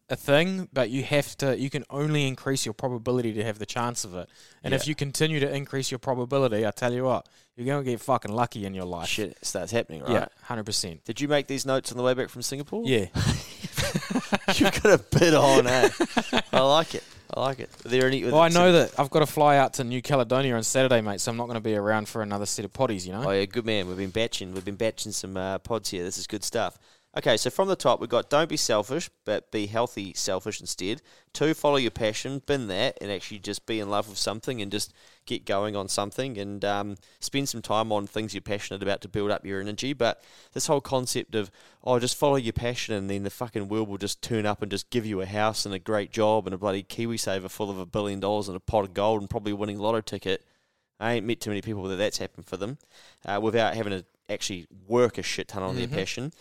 a 0.09 0.15
thing, 0.15 0.69
but 0.71 0.89
you 0.89 1.03
have 1.03 1.35
to. 1.37 1.57
You 1.57 1.69
can 1.69 1.83
only 1.89 2.27
increase 2.27 2.65
your 2.65 2.73
probability 2.73 3.33
to 3.33 3.43
have 3.43 3.57
the 3.59 3.65
chance 3.65 4.03
of 4.03 4.15
it. 4.15 4.29
And 4.63 4.73
if 4.73 4.87
you 4.87 4.95
continue 4.95 5.39
to 5.39 5.53
increase 5.53 5.91
your 5.91 5.99
probability, 5.99 6.65
I 6.65 6.71
tell 6.71 6.93
you 6.93 7.05
what, 7.05 7.27
you're 7.55 7.65
going 7.65 7.83
to 7.83 7.89
get 7.89 7.99
fucking 7.99 8.31
lucky 8.31 8.65
in 8.65 8.73
your 8.73 8.85
life. 8.85 9.07
Shit 9.07 9.37
starts 9.43 9.71
happening, 9.71 10.01
right? 10.01 10.11
Yeah, 10.11 10.27
hundred 10.43 10.65
percent. 10.65 11.03
Did 11.05 11.21
you 11.21 11.27
make 11.27 11.47
these 11.47 11.65
notes 11.65 11.91
on 11.91 11.97
the 11.97 12.03
way 12.03 12.13
back 12.13 12.29
from 12.29 12.41
Singapore? 12.41 12.83
Yeah. 12.85 13.05
You've 14.55 14.81
got 14.83 14.99
a 14.99 15.03
bit 15.17 15.33
on, 15.33 15.67
eh? 15.67 15.89
I 16.53 16.61
like 16.61 16.95
it. 16.95 17.03
I 17.33 17.41
like 17.41 17.59
it. 17.59 17.69
Are 17.85 17.89
there 17.89 18.07
any? 18.07 18.23
Well, 18.23 18.39
I 18.39 18.49
know 18.49 18.71
that 18.73 18.99
I've 18.99 19.09
got 19.09 19.19
to 19.19 19.25
fly 19.25 19.57
out 19.57 19.73
to 19.75 19.83
New 19.83 20.01
Caledonia 20.01 20.55
on 20.55 20.63
Saturday, 20.63 21.01
mate. 21.01 21.19
So 21.19 21.31
I'm 21.31 21.37
not 21.37 21.45
going 21.45 21.55
to 21.55 21.61
be 21.61 21.75
around 21.75 22.07
for 22.07 22.21
another 22.21 22.45
set 22.45 22.65
of 22.65 22.73
potties. 22.73 23.05
You 23.05 23.13
know. 23.13 23.23
Oh 23.25 23.31
yeah, 23.31 23.45
good 23.45 23.65
man. 23.65 23.87
We've 23.87 23.97
been 23.97 24.11
batching. 24.11 24.53
We've 24.53 24.65
been 24.65 24.75
batching 24.75 25.11
some 25.11 25.35
uh, 25.35 25.57
pods 25.59 25.89
here. 25.89 26.03
This 26.03 26.17
is 26.17 26.27
good 26.27 26.43
stuff. 26.43 26.77
Okay, 27.17 27.38
so 27.38 27.49
from 27.49 27.69
the 27.69 27.78
top 27.78 28.01
we've 28.01 28.10
got 28.10 28.30
don't 28.30 28.49
be 28.49 28.58
selfish, 28.58 29.10
but 29.23 29.49
be 29.49 29.67
healthy, 29.67 30.13
selfish 30.13 30.60
instead. 30.60 31.01
Two, 31.32 31.54
follow 31.54 31.78
your 31.78 31.91
passion, 31.91 32.41
bin 32.45 32.67
that, 32.67 32.97
and 32.99 33.10
actually 33.10 33.39
just 33.39 33.65
be 33.65 33.80
in 33.80 33.89
love 33.89 34.10
with 34.10 34.17
something 34.17 34.62
and 34.62 34.69
just 34.69 34.93
get 35.25 35.45
going 35.45 35.78
on 35.78 35.88
something 35.88 36.38
and 36.38 36.65
um, 36.65 36.97
spend 37.21 37.47
some 37.47 37.62
time 37.62 37.93
on 37.93 38.06
things 38.06 38.34
you're 38.34 38.41
passionate 38.41 38.84
about 38.84 38.99
to 38.99 39.08
build 39.08 39.32
up 39.32 39.45
your 39.45 39.62
energy. 39.62 39.93
But 39.93 40.21
this 40.51 40.67
whole 40.67 40.82
concept 40.82 41.36
of 41.36 41.51
oh, 41.86 41.99
just 41.99 42.17
follow 42.17 42.36
your 42.36 42.51
passion 42.51 42.93
and 42.95 43.10
then 43.10 43.23
the 43.23 43.30
fucking 43.30 43.69
world 43.69 43.88
will 43.88 43.97
just 43.97 44.21
turn 44.21 44.45
up 44.45 44.62
and 44.62 44.69
just 44.69 44.89
give 44.89 45.06
you 45.06 45.21
a 45.21 45.25
house 45.25 45.65
and 45.65 45.73
a 45.73 45.80
great 45.80 46.12
job 46.12 46.45
and 46.47 46.54
a 46.54 46.58
bloody 46.58 46.84
KiwiSaver 46.84 47.49
full 47.49 47.69
of 47.71 47.80
a 47.80 47.86
billion 47.86 48.19
dollars 48.19 48.49
and 48.49 48.58
a 48.58 48.60
pot 48.60 48.84
of 48.84 48.93
gold 48.93 49.21
and 49.21 49.30
probably 49.30 49.54
a 49.54 49.56
winning 49.56 49.80
lotto 49.80 50.01
ticket. 50.01 50.43
I 50.99 51.13
ain't 51.13 51.25
met 51.25 51.39
too 51.39 51.49
many 51.49 51.62
people 51.62 51.84
that 51.84 51.95
that's 51.95 52.17
happened 52.17 52.45
for 52.45 52.58
them 52.58 52.78
uh, 53.25 53.39
without 53.41 53.73
having 53.73 53.91
to 53.99 54.06
actually 54.30 54.67
work 54.86 55.17
a 55.17 55.23
shit 55.23 55.47
ton 55.47 55.63
on 55.63 55.75
Mhm. 55.75 55.78
their 55.78 55.88
passion. 55.88 56.34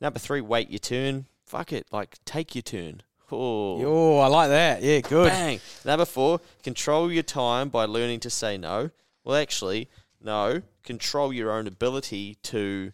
Number 0.00 0.18
three, 0.18 0.40
wait 0.40 0.70
your 0.70 0.78
turn. 0.78 1.26
Fuck 1.46 1.72
it, 1.72 1.86
like 1.90 2.18
take 2.24 2.54
your 2.54 2.62
turn. 2.62 3.02
Oh, 3.30 3.82
Oh, 3.84 4.18
I 4.18 4.26
like 4.28 4.48
that. 4.48 4.82
Yeah, 4.82 5.00
good. 5.00 5.28
bang. 5.28 5.60
Number 5.84 6.04
four, 6.04 6.40
control 6.62 7.10
your 7.12 7.22
time 7.22 7.68
by 7.68 7.84
learning 7.84 8.20
to 8.20 8.30
say 8.30 8.56
no. 8.56 8.90
Well, 9.24 9.36
actually, 9.36 9.88
no. 10.22 10.62
Control 10.82 11.32
your 11.32 11.52
own 11.52 11.66
ability 11.66 12.36
to 12.44 12.92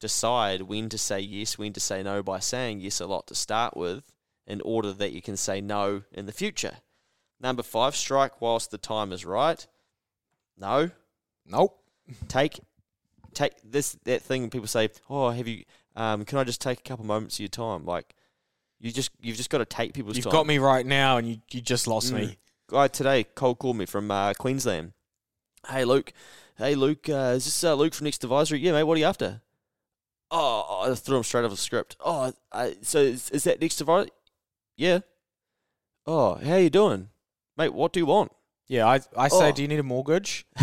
decide 0.00 0.62
when 0.62 0.88
to 0.90 0.98
say 0.98 1.20
yes, 1.20 1.56
when 1.58 1.72
to 1.72 1.80
say 1.80 2.02
no 2.02 2.22
by 2.22 2.38
saying 2.40 2.80
yes 2.80 3.00
a 3.00 3.06
lot 3.06 3.26
to 3.28 3.34
start 3.34 3.76
with, 3.76 4.02
in 4.46 4.60
order 4.62 4.92
that 4.92 5.12
you 5.12 5.22
can 5.22 5.36
say 5.36 5.60
no 5.60 6.02
in 6.12 6.26
the 6.26 6.32
future. 6.32 6.78
Number 7.40 7.62
five, 7.62 7.96
strike 7.96 8.40
whilst 8.40 8.70
the 8.70 8.78
time 8.78 9.12
is 9.12 9.24
right. 9.24 9.66
No, 10.58 10.90
Nope. 11.46 11.78
take 12.28 12.60
take 13.34 13.52
this 13.64 13.96
that 14.04 14.20
thing 14.22 14.50
people 14.50 14.68
say 14.68 14.90
oh 15.08 15.30
have 15.30 15.48
you 15.48 15.64
um 15.96 16.24
can 16.24 16.38
i 16.38 16.44
just 16.44 16.60
take 16.60 16.78
a 16.78 16.82
couple 16.82 17.04
moments 17.04 17.36
of 17.36 17.40
your 17.40 17.48
time 17.48 17.84
like 17.84 18.14
you 18.80 18.90
just 18.90 19.10
you've 19.20 19.36
just 19.36 19.50
got 19.50 19.58
to 19.58 19.64
take 19.64 19.92
people's 19.94 20.16
You've 20.16 20.24
time 20.24 20.32
got 20.32 20.46
me 20.46 20.58
right 20.58 20.84
now, 20.84 21.16
and 21.16 21.28
you, 21.28 21.36
you 21.52 21.60
just 21.60 21.86
lost 21.86 22.10
Mm. 22.12 22.16
me. 22.16 22.36
guy 22.68 22.88
today 22.88 23.24
cold 23.34 23.58
called 23.58 23.76
me 23.76 23.86
from 23.86 24.10
uh, 24.10 24.32
queensland 24.34 24.92
hey 25.68 25.84
luke 25.84 26.12
hey 26.56 26.74
luke 26.74 27.08
uh, 27.08 27.34
is 27.36 27.44
this 27.44 27.62
uh, 27.64 27.74
luke 27.74 27.94
from 27.94 28.04
next 28.06 28.24
advisory 28.24 28.58
yeah 28.60 28.72
mate 28.72 28.82
what 28.84 28.94
are 28.96 29.00
you 29.00 29.04
after 29.06 29.40
oh 30.30 30.84
i 30.90 30.94
threw 30.94 31.18
him 31.18 31.22
straight 31.22 31.44
off 31.44 31.50
the 31.50 31.56
script 31.56 31.96
oh 32.00 32.32
I, 32.50 32.76
so 32.82 32.98
is, 32.98 33.30
is 33.30 33.44
that 33.44 33.60
next 33.60 33.80
advisory 33.80 34.10
yeah 34.76 35.00
oh 36.06 36.34
how 36.36 36.56
you 36.56 36.70
doing 36.70 37.08
mate 37.56 37.72
what 37.74 37.92
do 37.92 38.00
you 38.00 38.06
want 38.06 38.32
Yeah, 38.68 38.86
I, 38.86 39.00
I 39.16 39.28
say, 39.28 39.50
Oh. 39.50 39.52
do 39.52 39.60
you 39.62 39.68
need 39.68 39.80
a 39.80 39.82
mortgage? 39.82 40.46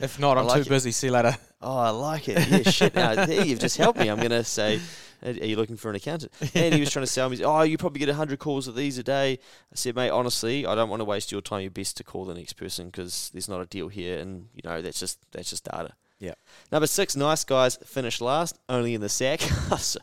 If 0.00 0.18
not, 0.18 0.36
I 0.36 0.40
I'm 0.40 0.46
like 0.46 0.56
too 0.56 0.62
it. 0.62 0.68
busy. 0.68 0.90
See 0.92 1.06
you 1.08 1.12
later. 1.12 1.36
Oh, 1.62 1.76
I 1.76 1.90
like 1.90 2.28
it. 2.28 2.48
Yeah, 2.48 2.70
shit. 2.70 2.94
Now, 2.94 3.26
there, 3.26 3.44
you've 3.44 3.58
just 3.60 3.76
helped 3.76 3.98
me. 3.98 4.08
I'm 4.08 4.16
going 4.18 4.30
to 4.30 4.44
say, 4.44 4.80
are 5.22 5.30
you 5.32 5.56
looking 5.56 5.76
for 5.76 5.90
an 5.90 5.96
accountant? 5.96 6.32
And 6.54 6.74
he 6.74 6.80
was 6.80 6.90
trying 6.90 7.04
to 7.04 7.10
sell 7.12 7.28
me, 7.28 7.42
oh, 7.44 7.62
you 7.62 7.76
probably 7.76 7.98
get 7.98 8.08
100 8.08 8.38
calls 8.38 8.66
of 8.66 8.74
these 8.74 8.96
a 8.96 9.02
day. 9.02 9.32
I 9.34 9.74
said, 9.74 9.94
mate, 9.94 10.08
honestly, 10.10 10.64
I 10.64 10.74
don't 10.74 10.88
want 10.88 11.00
to 11.00 11.04
waste 11.04 11.30
your 11.32 11.42
time. 11.42 11.60
You're 11.62 11.70
best 11.70 11.98
to 11.98 12.04
call 12.04 12.24
the 12.24 12.34
next 12.34 12.54
person 12.54 12.86
because 12.86 13.30
there's 13.34 13.48
not 13.48 13.60
a 13.60 13.66
deal 13.66 13.88
here. 13.88 14.18
And, 14.18 14.48
you 14.54 14.62
know, 14.64 14.80
that's 14.80 14.98
just 15.00 15.18
that's 15.32 15.50
just 15.50 15.64
data. 15.64 15.92
Yeah. 16.18 16.34
Number 16.70 16.86
six, 16.86 17.16
nice 17.16 17.44
guys 17.44 17.76
finish 17.84 18.20
last, 18.20 18.58
only 18.68 18.92
in 18.94 19.00
the 19.00 19.08
sack. 19.08 19.40
sorry, 19.78 20.02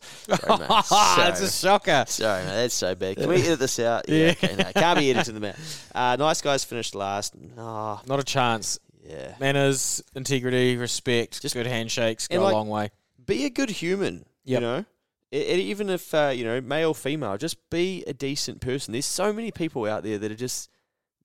mate. 0.59 0.85
Sorry, 0.85 1.29
It's 1.31 1.41
a 1.41 1.51
shocker. 1.51 2.05
Sorry, 2.07 2.43
mate, 2.43 2.49
that's 2.55 2.73
so 2.73 2.95
bad. 2.95 3.17
Can 3.17 3.29
we 3.29 3.35
edit 3.35 3.59
this 3.59 3.79
out? 3.79 4.09
Yeah, 4.09 4.15
Yeah. 4.17 4.29
okay, 4.31 4.55
no, 4.55 4.71
can't 4.73 4.97
be 4.97 5.11
edited 5.11 5.35
in 5.35 5.41
the 5.41 5.47
mouth. 5.47 5.91
Uh, 5.93 6.15
nice 6.17 6.41
guys 6.41 6.63
finished 6.63 6.95
last. 6.95 7.35
Nah, 7.55 7.99
Not 8.07 8.19
a 8.19 8.23
chance. 8.23 8.79
Yeah. 9.07 9.35
Manners, 9.39 10.03
integrity, 10.15 10.75
respect, 10.77 11.41
Just- 11.41 11.55
good 11.55 11.67
handshakes 11.67 12.27
and 12.29 12.39
go 12.39 12.43
like- 12.45 12.53
a 12.53 12.57
long 12.57 12.69
way. 12.69 12.89
be 13.25 13.45
a 13.45 13.49
good 13.49 13.69
human. 13.69 14.25
You 14.43 14.53
Yep. 14.53 14.61
know, 14.61 14.85
even 15.31 15.89
if 15.89 16.13
uh, 16.13 16.31
you 16.35 16.43
know 16.45 16.61
male, 16.61 16.93
female, 16.93 17.37
just 17.37 17.69
be 17.69 18.03
a 18.07 18.13
decent 18.13 18.61
person. 18.61 18.91
There's 18.93 19.05
so 19.05 19.33
many 19.33 19.51
people 19.51 19.85
out 19.85 20.03
there 20.03 20.17
that 20.17 20.31
are 20.31 20.35
just 20.35 20.69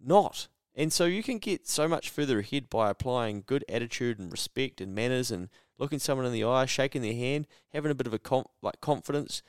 not, 0.01 0.49
and 0.75 0.93
so 0.93 1.05
you 1.05 1.23
can 1.23 1.39
get 1.39 1.69
so 1.69 1.87
much 1.87 2.11
further 2.11 2.41
ahead 2.41 2.69
by 2.69 2.91
applying 2.91 3.45
good 3.47 3.65
attitude 3.69 4.19
and 4.19 4.33
respect 4.33 4.81
and 4.81 4.95
manners 4.95 5.31
and 5.31 5.49
looking 5.79 5.99
someone 6.01 6.27
in 6.27 6.33
the 6.33 6.45
eye, 6.45 6.67
shaking 6.67 7.03
their 7.03 7.15
hand, 7.15 7.47
having 7.73 7.91
a 7.91 7.95
bit 7.95 8.07
of 8.07 8.15
a 8.15 8.19
com- 8.19 8.47
like 8.61 8.81
confidence. 8.81 9.43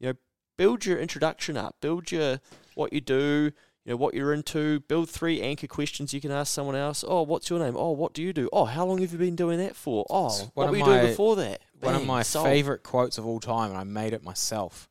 You 0.00 0.08
know, 0.08 0.14
build 0.56 0.86
your 0.86 0.98
introduction 0.98 1.56
up, 1.56 1.76
build 1.80 2.10
your 2.10 2.40
what 2.74 2.92
you 2.92 3.00
do. 3.02 3.52
You 3.88 3.94
know 3.94 3.96
what 3.96 4.12
you're 4.12 4.34
into. 4.34 4.80
Build 4.80 5.08
three 5.08 5.40
anchor 5.40 5.66
questions 5.66 6.12
you 6.12 6.20
can 6.20 6.30
ask 6.30 6.52
someone 6.52 6.76
else. 6.76 7.02
Oh, 7.08 7.22
what's 7.22 7.48
your 7.48 7.58
name? 7.58 7.74
Oh, 7.74 7.92
what 7.92 8.12
do 8.12 8.22
you 8.22 8.34
do? 8.34 8.50
Oh, 8.52 8.66
how 8.66 8.84
long 8.84 8.98
have 8.98 9.12
you 9.12 9.18
been 9.18 9.34
doing 9.34 9.58
that 9.60 9.74
for? 9.74 10.04
Oh, 10.10 10.26
It's 10.26 10.42
what 10.52 10.68
were 10.68 10.76
you 10.76 10.84
doing 10.84 11.06
before 11.06 11.36
that? 11.36 11.62
One 11.80 11.94
of 11.94 12.04
my 12.04 12.22
sold. 12.22 12.44
favorite 12.44 12.82
quotes 12.82 13.16
of 13.16 13.24
all 13.24 13.40
time, 13.40 13.70
and 13.70 13.78
I 13.78 13.84
made 13.84 14.12
it 14.12 14.22
myself. 14.22 14.90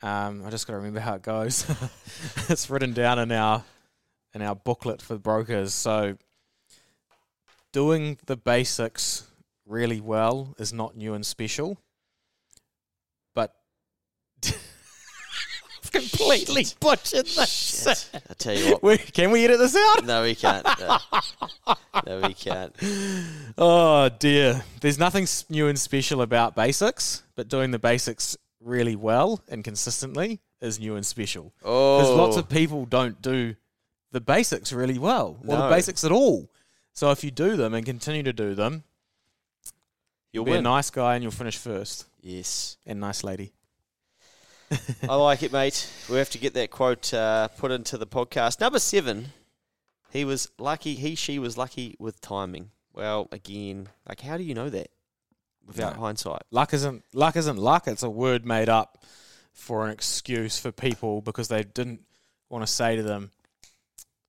Um, 0.00 0.42
I 0.46 0.48
just 0.48 0.66
got 0.66 0.72
to 0.72 0.78
remember 0.78 1.00
how 1.00 1.16
it 1.16 1.22
goes. 1.22 1.70
it's 2.48 2.70
written 2.70 2.94
down 2.94 3.18
in 3.18 3.30
our 3.30 3.62
in 4.32 4.40
our 4.40 4.54
booklet 4.54 5.02
for 5.02 5.18
brokers. 5.18 5.74
So, 5.74 6.16
doing 7.74 8.16
the 8.24 8.38
basics 8.38 9.26
really 9.66 10.00
well 10.00 10.54
is 10.58 10.72
not 10.72 10.96
new 10.96 11.12
and 11.12 11.26
special, 11.26 11.76
but 13.34 13.54
I've 14.42 15.81
completely 15.92 16.66
butchered 16.80 17.26
this. 17.26 17.48
Shit. 18.12 18.20
I 18.30 18.34
tell 18.34 18.54
you 18.56 18.72
what. 18.72 18.82
We- 18.82 18.98
Can 18.98 19.30
we 19.30 19.44
edit 19.44 19.58
this 19.58 19.76
out? 19.76 20.04
No, 20.04 20.22
we 20.22 20.34
can't. 20.34 20.66
No, 20.80 20.98
no 22.06 22.20
we 22.26 22.34
can't. 22.34 22.74
Oh 23.58 24.08
dear. 24.08 24.64
There's 24.80 24.98
nothing 24.98 25.26
new 25.50 25.68
and 25.68 25.78
special 25.78 26.22
about 26.22 26.54
basics, 26.56 27.22
but 27.36 27.48
doing 27.48 27.70
the 27.70 27.78
basics 27.78 28.36
really 28.60 28.96
well 28.96 29.42
and 29.48 29.62
consistently 29.62 30.40
is 30.60 30.80
new 30.80 30.96
and 30.96 31.04
special. 31.04 31.52
Oh, 31.64 31.98
Because 31.98 32.16
lots 32.16 32.36
of 32.36 32.48
people 32.48 32.86
don't 32.86 33.20
do 33.20 33.54
the 34.12 34.20
basics 34.20 34.72
really 34.72 34.98
well, 34.98 35.38
or 35.46 35.56
the 35.56 35.68
basics 35.68 36.04
at 36.04 36.12
all. 36.12 36.48
So 36.92 37.10
if 37.10 37.24
you 37.24 37.30
do 37.30 37.56
them 37.56 37.74
and 37.74 37.84
continue 37.84 38.22
to 38.22 38.32
do 38.32 38.54
them, 38.54 38.84
you'll 40.32 40.44
be 40.44 40.52
a 40.52 40.62
nice 40.62 40.90
guy 40.90 41.14
and 41.14 41.22
you'll 41.22 41.32
finish 41.32 41.56
first. 41.56 42.06
Yes, 42.20 42.76
And 42.86 43.00
nice 43.00 43.24
lady. 43.24 43.52
I 45.08 45.14
like 45.16 45.42
it, 45.42 45.52
mate. 45.52 45.88
We 46.10 46.16
have 46.18 46.30
to 46.30 46.38
get 46.38 46.54
that 46.54 46.70
quote 46.70 47.12
uh, 47.12 47.48
put 47.48 47.70
into 47.70 47.98
the 47.98 48.06
podcast. 48.06 48.60
Number 48.60 48.78
seven. 48.78 49.26
He 50.10 50.24
was 50.24 50.48
lucky. 50.58 50.94
He, 50.94 51.14
she 51.14 51.38
was 51.38 51.56
lucky 51.56 51.96
with 51.98 52.20
timing. 52.20 52.70
Well, 52.92 53.28
again, 53.32 53.88
like, 54.08 54.20
how 54.20 54.36
do 54.36 54.42
you 54.42 54.54
know 54.54 54.68
that 54.68 54.88
without 55.66 55.94
No. 55.96 56.02
hindsight? 56.02 56.42
Luck 56.50 56.74
isn't 56.74 57.02
luck 57.14 57.36
isn't 57.36 57.56
luck. 57.56 57.88
It's 57.88 58.02
a 58.02 58.10
word 58.10 58.44
made 58.44 58.68
up 58.68 59.02
for 59.52 59.86
an 59.86 59.90
excuse 59.90 60.58
for 60.58 60.70
people 60.72 61.22
because 61.22 61.48
they 61.48 61.62
didn't 61.62 62.02
want 62.50 62.66
to 62.66 62.70
say 62.70 62.96
to 62.96 63.02
them, 63.02 63.30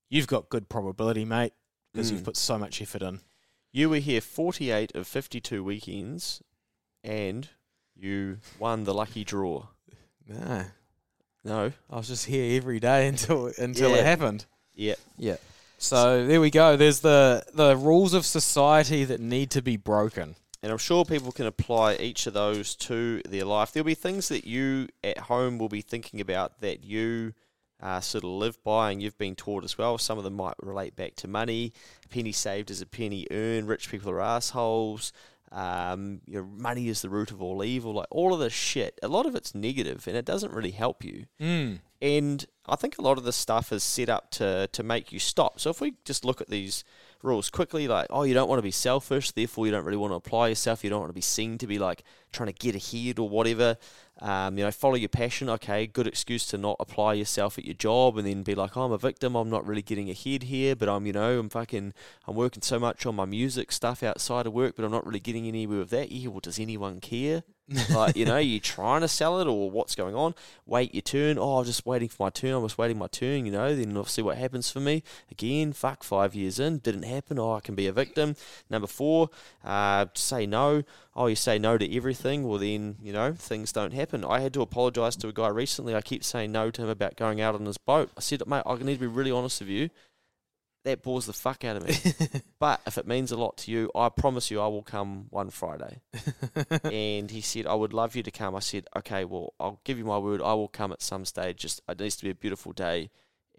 "You've 0.10 0.28
got 0.28 0.48
good 0.50 0.70
probability, 0.70 1.26
mate, 1.26 1.52
because 1.92 2.10
Mm. 2.10 2.14
you've 2.16 2.24
put 2.24 2.38
so 2.38 2.58
much 2.58 2.82
effort 2.82 3.02
in." 3.02 3.20
You 3.74 3.90
were 3.90 3.98
here 4.00 4.22
48 4.22 4.96
of 4.96 5.06
52 5.08 5.64
weekends, 5.64 6.42
and 7.04 7.50
you 7.96 8.38
won 8.60 8.86
the 8.86 8.94
lucky 8.94 9.24
draw. 9.26 9.66
No, 10.28 10.66
No. 11.44 11.72
I 11.90 11.96
was 11.98 12.08
just 12.08 12.26
here 12.26 12.58
every 12.58 12.80
day 12.80 13.08
until 13.12 13.52
until 13.58 13.92
Yeah. 13.92 13.98
it 13.98 14.06
happened. 14.06 14.46
Yeah. 14.76 14.96
Yeah. 15.18 15.38
So 15.78 16.26
there 16.26 16.40
we 16.42 16.50
go. 16.50 16.78
There's 16.78 17.02
the 17.02 17.44
the 17.54 17.76
rules 17.76 18.14
of 18.14 18.26
society 18.26 19.04
that 19.06 19.20
need 19.20 19.52
to 19.52 19.62
be 19.62 19.78
broken. 19.78 20.36
And 20.62 20.72
I'm 20.72 20.78
sure 20.78 21.04
people 21.04 21.34
can 21.34 21.46
apply 21.46 21.96
each 21.96 22.26
of 22.26 22.34
those 22.34 22.74
to 22.76 23.22
their 23.28 23.44
life. 23.44 23.74
There'll 23.74 23.84
be 23.86 23.96
things 23.96 24.30
that 24.30 24.46
you 24.46 24.88
at 25.04 25.18
home 25.18 25.58
will 25.58 25.68
be 25.68 25.82
thinking 25.82 26.22
about 26.22 26.62
that 26.62 26.86
you 26.86 27.34
uh, 27.82 28.00
sort 28.00 28.24
of 28.24 28.30
live 28.30 28.64
by 28.64 28.92
and 28.92 29.04
you've 29.04 29.18
been 29.18 29.36
taught 29.36 29.66
as 29.66 29.78
well. 29.78 29.98
Some 29.98 30.18
of 30.18 30.24
them 30.24 30.36
might 30.36 30.56
relate 30.62 30.96
back 30.96 31.16
to 31.18 31.28
money. 31.28 31.74
A 32.06 32.08
penny 32.08 32.32
saved 32.32 32.72
is 32.72 32.80
a 32.82 32.86
penny 32.86 33.28
earned. 33.30 33.68
Rich 33.68 33.92
people 33.92 34.10
are 34.12 34.22
assholes. 34.22 35.12
Um, 35.54 36.22
your 36.26 36.44
money 36.44 36.90
is 36.90 37.04
the 37.04 37.10
root 37.10 37.30
of 37.30 37.42
all 37.42 37.64
evil. 37.64 37.94
Like 37.94 38.08
all 38.10 38.34
of 38.34 38.40
this 38.40 38.54
shit. 38.54 39.00
A 39.04 39.08
lot 39.08 39.28
of 39.28 39.36
it's 39.36 39.54
negative 39.54 40.08
and 40.08 40.18
it 40.18 40.26
doesn't 40.26 40.52
really 40.52 40.72
help 40.72 41.06
you. 41.06 41.26
Mm. 41.40 41.80
And 42.02 42.46
I 42.66 42.76
think 42.76 42.98
a 42.98 43.04
lot 43.04 43.18
of 43.18 43.24
this 43.24 43.36
stuff 43.36 43.72
is 43.72 43.84
set 43.84 44.10
up 44.10 44.32
to 44.32 44.68
to 44.72 44.84
make 44.84 45.12
you 45.12 45.20
stop. 45.20 45.60
So 45.60 45.70
if 45.70 45.80
we 45.80 45.94
just 46.06 46.26
look 46.26 46.42
at 46.42 46.50
these 46.50 46.84
rules 47.22 47.50
quickly, 47.50 47.88
like 47.88 48.08
oh, 48.10 48.24
you 48.24 48.34
don't 48.34 48.50
want 48.50 48.58
to 48.58 48.64
be 48.64 48.72
selfish, 48.72 49.32
therefore 49.32 49.68
you 49.68 49.72
don't 49.72 49.86
really 49.86 49.96
want 49.98 50.12
to 50.12 50.16
apply 50.16 50.48
yourself. 50.50 50.84
You 50.84 50.90
don't 50.90 51.02
want 51.02 51.12
to 51.12 51.16
be 51.16 51.22
seen 51.22 51.60
to 51.60 51.68
be 51.68 51.78
like 51.78 52.04
trying 52.32 52.52
to 52.52 52.54
get 52.54 52.76
ahead 52.76 53.20
or 53.20 53.30
whatever. 53.30 53.78
Um, 54.22 54.58
you 54.58 54.64
know, 54.64 54.72
follow 54.72 54.96
your 54.96 55.10
passion. 55.10 55.50
Okay, 55.50 55.88
good 55.88 56.08
excuse 56.08 56.46
to 56.48 56.58
not 56.58 56.78
apply 56.80 57.14
yourself 57.14 57.58
at 57.58 57.66
your 57.66 57.74
job 57.74 58.18
and 58.18 58.28
then 58.28 58.44
be 58.44 58.56
like, 58.56 58.78
oh, 58.78 58.84
I'm 58.84 58.92
a 58.92 58.98
victim. 58.98 59.36
I'm 59.36 59.50
not 59.50 59.66
really 59.66 59.82
getting 59.82 60.10
ahead 60.10 60.44
here, 60.44 60.76
but 60.76 60.88
I'm, 60.88 61.06
you 61.06 61.14
know, 61.14 61.40
I'm 61.40 61.50
fucking, 61.50 61.94
I'm 62.28 62.36
working 62.36 62.62
so 62.62 62.80
much 62.80 63.06
on 63.06 63.16
my 63.16 63.26
music 63.26 63.72
stuff 63.72 64.04
outside 64.04 64.46
of 64.46 64.54
work, 64.54 64.76
but 64.76 64.86
I'm 64.86 64.92
not 64.92 65.06
really 65.06 65.20
getting 65.20 65.48
anywhere 65.48 65.80
with 65.80 65.90
that. 65.90 66.12
Yeah, 66.12 66.30
well, 66.30 66.40
does 66.40 66.60
anyone 66.60 67.00
care? 67.00 67.44
Like, 67.90 68.16
you 68.16 68.26
know, 68.26 68.38
you 68.38 68.60
trying 68.60 69.02
to 69.02 69.08
sell 69.08 69.40
it 69.40 69.48
or 69.48 69.70
what's 69.70 69.96
going 69.96 70.16
on? 70.16 70.36
Wait 70.66 70.94
your 70.94 71.02
turn. 71.02 71.38
Oh, 71.38 71.60
I'm 71.60 71.66
just 71.66 71.86
waiting 71.86 72.10
for 72.10 72.24
my 72.24 72.30
turn. 72.30 72.54
I'm 72.54 72.64
just 72.64 72.78
waiting 72.78 72.98
my 72.98 73.08
turn, 73.08 73.46
you 73.46 73.52
know, 73.52 73.76
then 73.76 73.96
I'll 73.96 74.06
see 74.06 74.22
what 74.22 74.38
happens 74.38 74.70
for 74.70 74.80
me. 74.80 75.04
Again, 75.32 75.74
fuck, 75.74 76.04
five 76.04 76.36
years 76.36 76.60
in, 76.60 76.80
didn't 76.80 77.04
happen. 77.04 77.40
Oh, 77.40 77.54
I 77.54 77.60
can 77.60 77.76
be 77.76 77.88
a 77.88 77.94
victim. 77.94 78.36
Number 78.70 78.88
four, 78.88 79.30
uh, 79.64 80.08
say 80.14 80.46
no. 80.46 80.84
Oh, 81.16 81.28
you 81.28 81.36
say 81.36 81.60
no 81.60 81.78
to 81.78 81.96
everything. 81.96 82.48
Well, 82.48 82.60
then, 82.60 82.98
you 83.02 83.14
know, 83.14 83.34
things 83.34 83.72
don't 83.72 83.94
happen. 83.94 84.26
I 84.26 84.40
had 84.40 84.54
to 84.56 84.62
apologise 84.62 85.16
to 85.18 85.28
a 85.28 85.34
guy 85.34 85.48
recently. 85.48 85.96
I 85.96 86.02
keep 86.02 86.24
saying 86.24 86.52
no 86.52 86.72
to 86.72 86.84
him 86.84 86.90
about 86.90 87.16
going 87.16 87.40
out 87.40 87.56
on 87.56 87.66
his 87.66 87.78
boat. 87.78 88.12
I 88.18 88.22
said, 88.22 88.46
mate, 88.48 88.64
I 88.66 88.76
need 88.76 88.96
to 88.96 89.00
be 89.00 89.08
really 89.08 89.32
honest 89.32 89.62
with 89.62 89.70
you 89.70 89.90
that 90.84 91.02
bores 91.02 91.26
the 91.26 91.34
fuck 91.34 91.64
out 91.64 91.78
of 91.78 91.88
me. 91.88 92.42
but 92.60 92.82
if 92.86 92.98
it 92.98 93.08
means 93.08 93.32
a 93.32 93.38
lot 93.38 93.58
to 93.58 93.72
you, 93.72 93.90
I 93.96 94.10
promise 94.10 94.52
you 94.52 94.60
I 94.60 94.68
will 94.68 94.84
come 94.84 95.28
one 95.30 95.50
Friday. 95.50 96.02
and 96.84 97.32
he 97.32 97.42
said, 97.42 97.68
I 97.68 97.74
would 97.74 97.94
love 97.94 98.16
you 98.16 98.24
to 98.24 98.32
come. 98.32 98.56
I 98.56 98.60
said, 98.60 98.88
okay, 98.98 99.26
well, 99.26 99.54
I'll 99.60 99.80
give 99.84 99.98
you 99.98 100.06
my 100.06 100.18
word. 100.18 100.42
I 100.42 100.54
will 100.54 100.68
come 100.68 100.92
at 100.92 101.02
some 101.02 101.26
stage. 101.26 101.58
Just 101.58 101.82
it 101.88 102.00
needs 102.00 102.16
to 102.18 102.24
be 102.26 102.32
a 102.32 102.36
beautiful 102.36 102.74
day. 102.74 103.10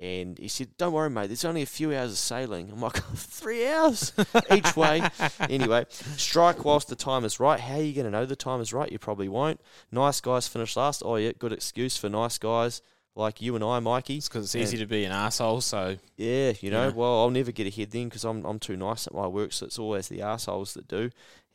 And 0.01 0.37
he 0.39 0.49
said, 0.49 0.77
Don't 0.77 0.93
worry, 0.93 1.09
mate, 1.09 1.29
there's 1.29 1.45
only 1.45 1.63
a 1.63 1.67
few 1.67 1.95
hours 1.95 2.11
of 2.11 2.19
sailing. 2.19 2.69
I'm 2.73 2.81
like, 2.81 2.97
Three 3.15 3.69
hours 3.69 4.13
each 4.51 4.77
way. 4.77 5.09
anyway, 5.49 5.87
strike 5.89 6.65
whilst 6.65 6.89
the 6.89 6.97
time 6.97 7.25
is 7.25 7.39
right. 7.39 7.61
How 7.61 7.77
are 7.77 7.81
you 7.81 7.93
going 7.93 8.07
to 8.07 8.11
know 8.11 8.27
the 8.27 8.35
time 8.35 8.61
is 8.61 8.73
right? 8.73 8.91
You 8.91 8.99
probably 8.99 9.29
won't. 9.29 9.61
Nice 9.93 10.21
guys 10.21 10.49
finish 10.49 10.77
last. 10.77 11.03
Oh, 11.05 11.15
yeah, 11.15 11.31
good 11.39 11.53
excuse 11.53 11.97
for 11.97 12.09
nice 12.09 12.39
guys 12.39 12.83
like 13.17 13.41
you 13.41 13.55
and 13.55 13.63
I, 13.65 13.79
Mikey. 13.81 14.17
It's 14.17 14.29
because 14.29 14.45
it's 14.45 14.57
easy 14.57 14.79
to 14.79 14.87
be 14.87 15.05
an 15.05 15.13
asshole. 15.13 15.61
So 15.61 15.97
yeah, 16.17 16.53
you 16.61 16.71
know, 16.71 16.89
Yeah. 16.89 16.93
well, 16.95 17.21
I'll 17.21 17.31
never 17.31 17.53
get 17.53 17.67
ahead 17.67 17.91
then 17.91 18.09
because 18.09 18.25
I'm 18.25 18.45
I'm 18.45 18.59
too 18.59 18.77
nice 18.77 19.07
at 19.07 19.15
my 19.15 19.27
work. 19.27 19.53
So 19.53 19.67
it's 19.67 19.79
always 19.79 20.09
the 20.09 20.23
assholes 20.23 20.75
that 20.75 20.89
do. 20.89 21.11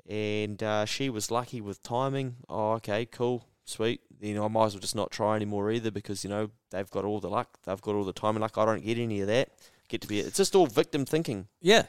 And 0.08 0.62
uh, 0.64 0.86
she 0.86 1.10
was 1.10 1.30
lucky 1.30 1.62
with 1.62 1.84
timing. 1.84 2.38
Oh, 2.48 2.72
okay, 2.74 3.06
cool, 3.06 3.46
sweet. 3.66 4.02
You 4.20 4.34
know, 4.34 4.46
I 4.46 4.48
might 4.48 4.66
as 4.66 4.74
well 4.74 4.82
just 4.82 4.96
not 4.96 5.12
try 5.12 5.36
anymore 5.36 5.72
either 5.72 5.92
because 5.92 6.24
you 6.24 6.30
know 6.30 6.50
they've 6.72 6.90
got 6.90 7.06
all 7.06 7.20
the 7.20 7.30
luck, 7.30 7.60
they've 7.66 7.82
got 7.82 7.94
all 7.96 8.04
the 8.04 8.14
timing 8.14 8.42
luck. 8.42 8.58
I 8.58 8.66
don't 8.66 8.84
get 8.84 8.98
any 8.98 9.22
of 9.22 9.28
that. 9.28 9.50
Get 9.88 10.02
to 10.02 10.08
be 10.08 10.20
it's 10.20 10.38
just 10.38 10.56
all 10.56 10.66
victim 10.68 11.06
thinking. 11.06 11.48
yeah, 11.62 11.84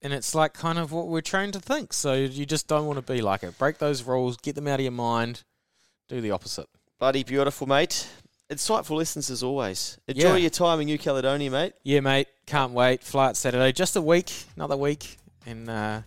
and 0.00 0.12
it's 0.12 0.34
like 0.34 0.54
kind 0.54 0.78
of 0.78 0.90
what 0.90 1.06
we're 1.08 1.20
trained 1.20 1.52
to 1.52 1.60
think. 1.60 1.92
So 1.92 2.14
you 2.14 2.46
just 2.46 2.66
don't 2.66 2.86
want 2.86 3.04
to 3.04 3.12
be 3.12 3.20
like 3.20 3.42
it. 3.44 3.56
Break 3.58 3.78
those 3.78 4.02
rules. 4.02 4.36
Get 4.38 4.54
them 4.56 4.66
out 4.68 4.80
of 4.80 4.84
your 4.84 4.90
mind. 4.92 5.44
Do 6.08 6.20
the 6.20 6.30
opposite. 6.32 6.66
Bloody 6.98 7.22
beautiful, 7.24 7.66
mate. 7.68 8.08
Insightful 8.52 8.96
lessons 8.96 9.30
as 9.30 9.42
always. 9.42 9.98
Enjoy 10.06 10.30
Yeah. 10.32 10.36
your 10.36 10.50
time 10.50 10.80
in 10.80 10.86
New 10.86 10.98
Caledonia, 10.98 11.50
mate. 11.50 11.72
Yeah, 11.82 12.00
mate. 12.00 12.28
Can't 12.46 12.72
wait. 12.72 13.02
Fly 13.02 13.28
out 13.28 13.36
Saturday. 13.36 13.72
Just 13.72 13.96
a 13.96 14.02
week. 14.02 14.32
Another 14.56 14.76
week. 14.76 15.16
And 15.46 15.68
uh, 15.70 16.00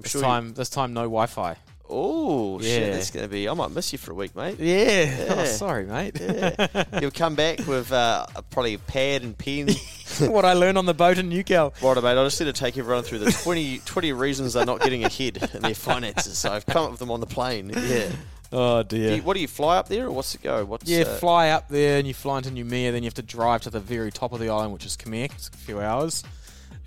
this 0.00 0.12
sure 0.12 0.20
you- 0.20 0.26
time, 0.26 0.54
this 0.54 0.68
time, 0.70 0.92
no 0.92 1.02
Wi-Fi. 1.02 1.56
Oh 1.86 2.58
shit, 2.60 2.80
Yeah. 2.82 2.90
that's 2.92 3.10
gonna 3.10 3.28
be. 3.28 3.46
I 3.46 3.52
might 3.52 3.70
miss 3.70 3.92
you 3.92 3.98
for 3.98 4.12
a 4.12 4.14
week, 4.14 4.34
mate. 4.34 4.58
Yeah. 4.58 5.26
Oh, 5.36 5.44
sorry, 5.44 5.84
mate. 5.84 6.16
Yeah. 6.18 6.84
You'll 6.98 7.10
come 7.10 7.34
back 7.34 7.58
with 7.66 7.92
uh, 7.92 8.24
probably 8.50 8.74
a 8.74 8.78
pad 8.78 9.22
and 9.22 9.36
pen. 9.36 9.68
what 10.20 10.46
I 10.46 10.54
learned 10.54 10.78
on 10.78 10.86
the 10.86 10.94
boat 10.94 11.18
in 11.18 11.28
Newcastle. 11.28 11.74
Right, 11.82 12.02
mate. 12.02 12.18
I 12.18 12.24
just 12.24 12.40
need 12.40 12.46
to 12.46 12.52
take 12.54 12.78
everyone 12.78 13.04
through 13.04 13.18
the 13.18 13.30
20, 13.30 13.78
20 13.84 14.12
reasons 14.14 14.54
they're 14.54 14.64
not 14.64 14.80
getting 14.80 15.04
ahead 15.04 15.50
in 15.54 15.60
their 15.60 15.74
finances. 15.74 16.38
So 16.38 16.50
I've 16.52 16.64
come 16.64 16.84
up 16.84 16.90
with 16.92 17.00
them 17.00 17.10
on 17.10 17.20
the 17.20 17.26
plane. 17.26 17.70
Yeah. 17.76 18.08
Oh 18.56 18.82
Do 18.84 18.96
dear. 18.96 19.16
you- 19.16 19.22
what 19.22 19.34
do 19.34 19.40
you 19.40 19.48
fly 19.48 19.76
up 19.78 19.88
there, 19.88 20.06
or 20.06 20.12
what's 20.12 20.34
it 20.34 20.42
go? 20.42 20.64
What's 20.64 20.88
Yeah, 20.88 21.00
uh, 21.02 21.16
fly 21.16 21.50
up 21.50 21.68
there 21.68 21.98
and 21.98 22.06
you 22.06 22.14
fly 22.14 22.38
into 22.38 22.50
Noumea, 22.50 22.92
then 22.92 23.02
you 23.02 23.06
have 23.08 23.14
to 23.14 23.22
drive 23.22 23.62
to 23.62 23.70
the 23.70 23.80
very 23.80 24.12
top 24.12 24.32
of 24.32 24.38
the 24.40 24.48
island, 24.48 24.72
which 24.72 24.86
is 24.86 24.96
Khmer. 24.96 25.24
It's 25.24 25.48
a 25.48 25.52
few 25.52 25.80
hours. 25.80 26.22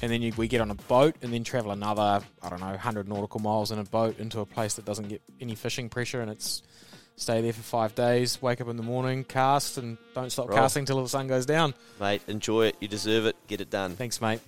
And 0.02 0.12
then 0.12 0.22
you, 0.22 0.32
we 0.38 0.48
get 0.48 0.62
on 0.62 0.70
a 0.72 0.76
boat 0.76 1.16
and 1.24 1.34
then 1.34 1.44
travel 1.44 1.72
another, 1.72 2.22
I 2.44 2.50
don't 2.50 2.60
know, 2.60 2.68
100 2.68 3.08
nautical 3.10 3.40
miles 3.40 3.72
in 3.72 3.80
a 3.80 3.84
boat 3.84 4.20
into 4.20 4.40
a 4.40 4.46
place 4.46 4.76
that 4.76 4.86
doesn't 4.86 5.10
get 5.10 5.22
any 5.42 5.56
fishing 5.56 5.90
pressure 5.90 6.22
and 6.22 6.30
it's 6.32 6.62
stay 7.16 7.42
there 7.42 7.52
for 7.52 7.64
five 7.64 7.96
days, 7.96 8.40
wake 8.42 8.62
up 8.62 8.68
in 8.68 8.78
the 8.78 8.84
morning, 8.84 9.24
cast, 9.24 9.80
and 9.80 9.98
don't 10.14 10.32
stop 10.32 10.50
Right. 10.50 10.56
casting 10.58 10.86
till 10.86 11.02
the 11.02 11.10
sun 11.10 11.28
goes 11.28 11.48
down. 11.48 11.74
mate? 12.00 12.22
Enjoy 12.28 12.68
it. 12.68 12.76
You 12.80 12.88
deserve 12.88 13.26
it. 13.26 13.36
Get 13.48 13.60
it 13.60 13.72
done. 13.72 13.96
Thanks, 13.96 14.22
mate. 14.22 14.40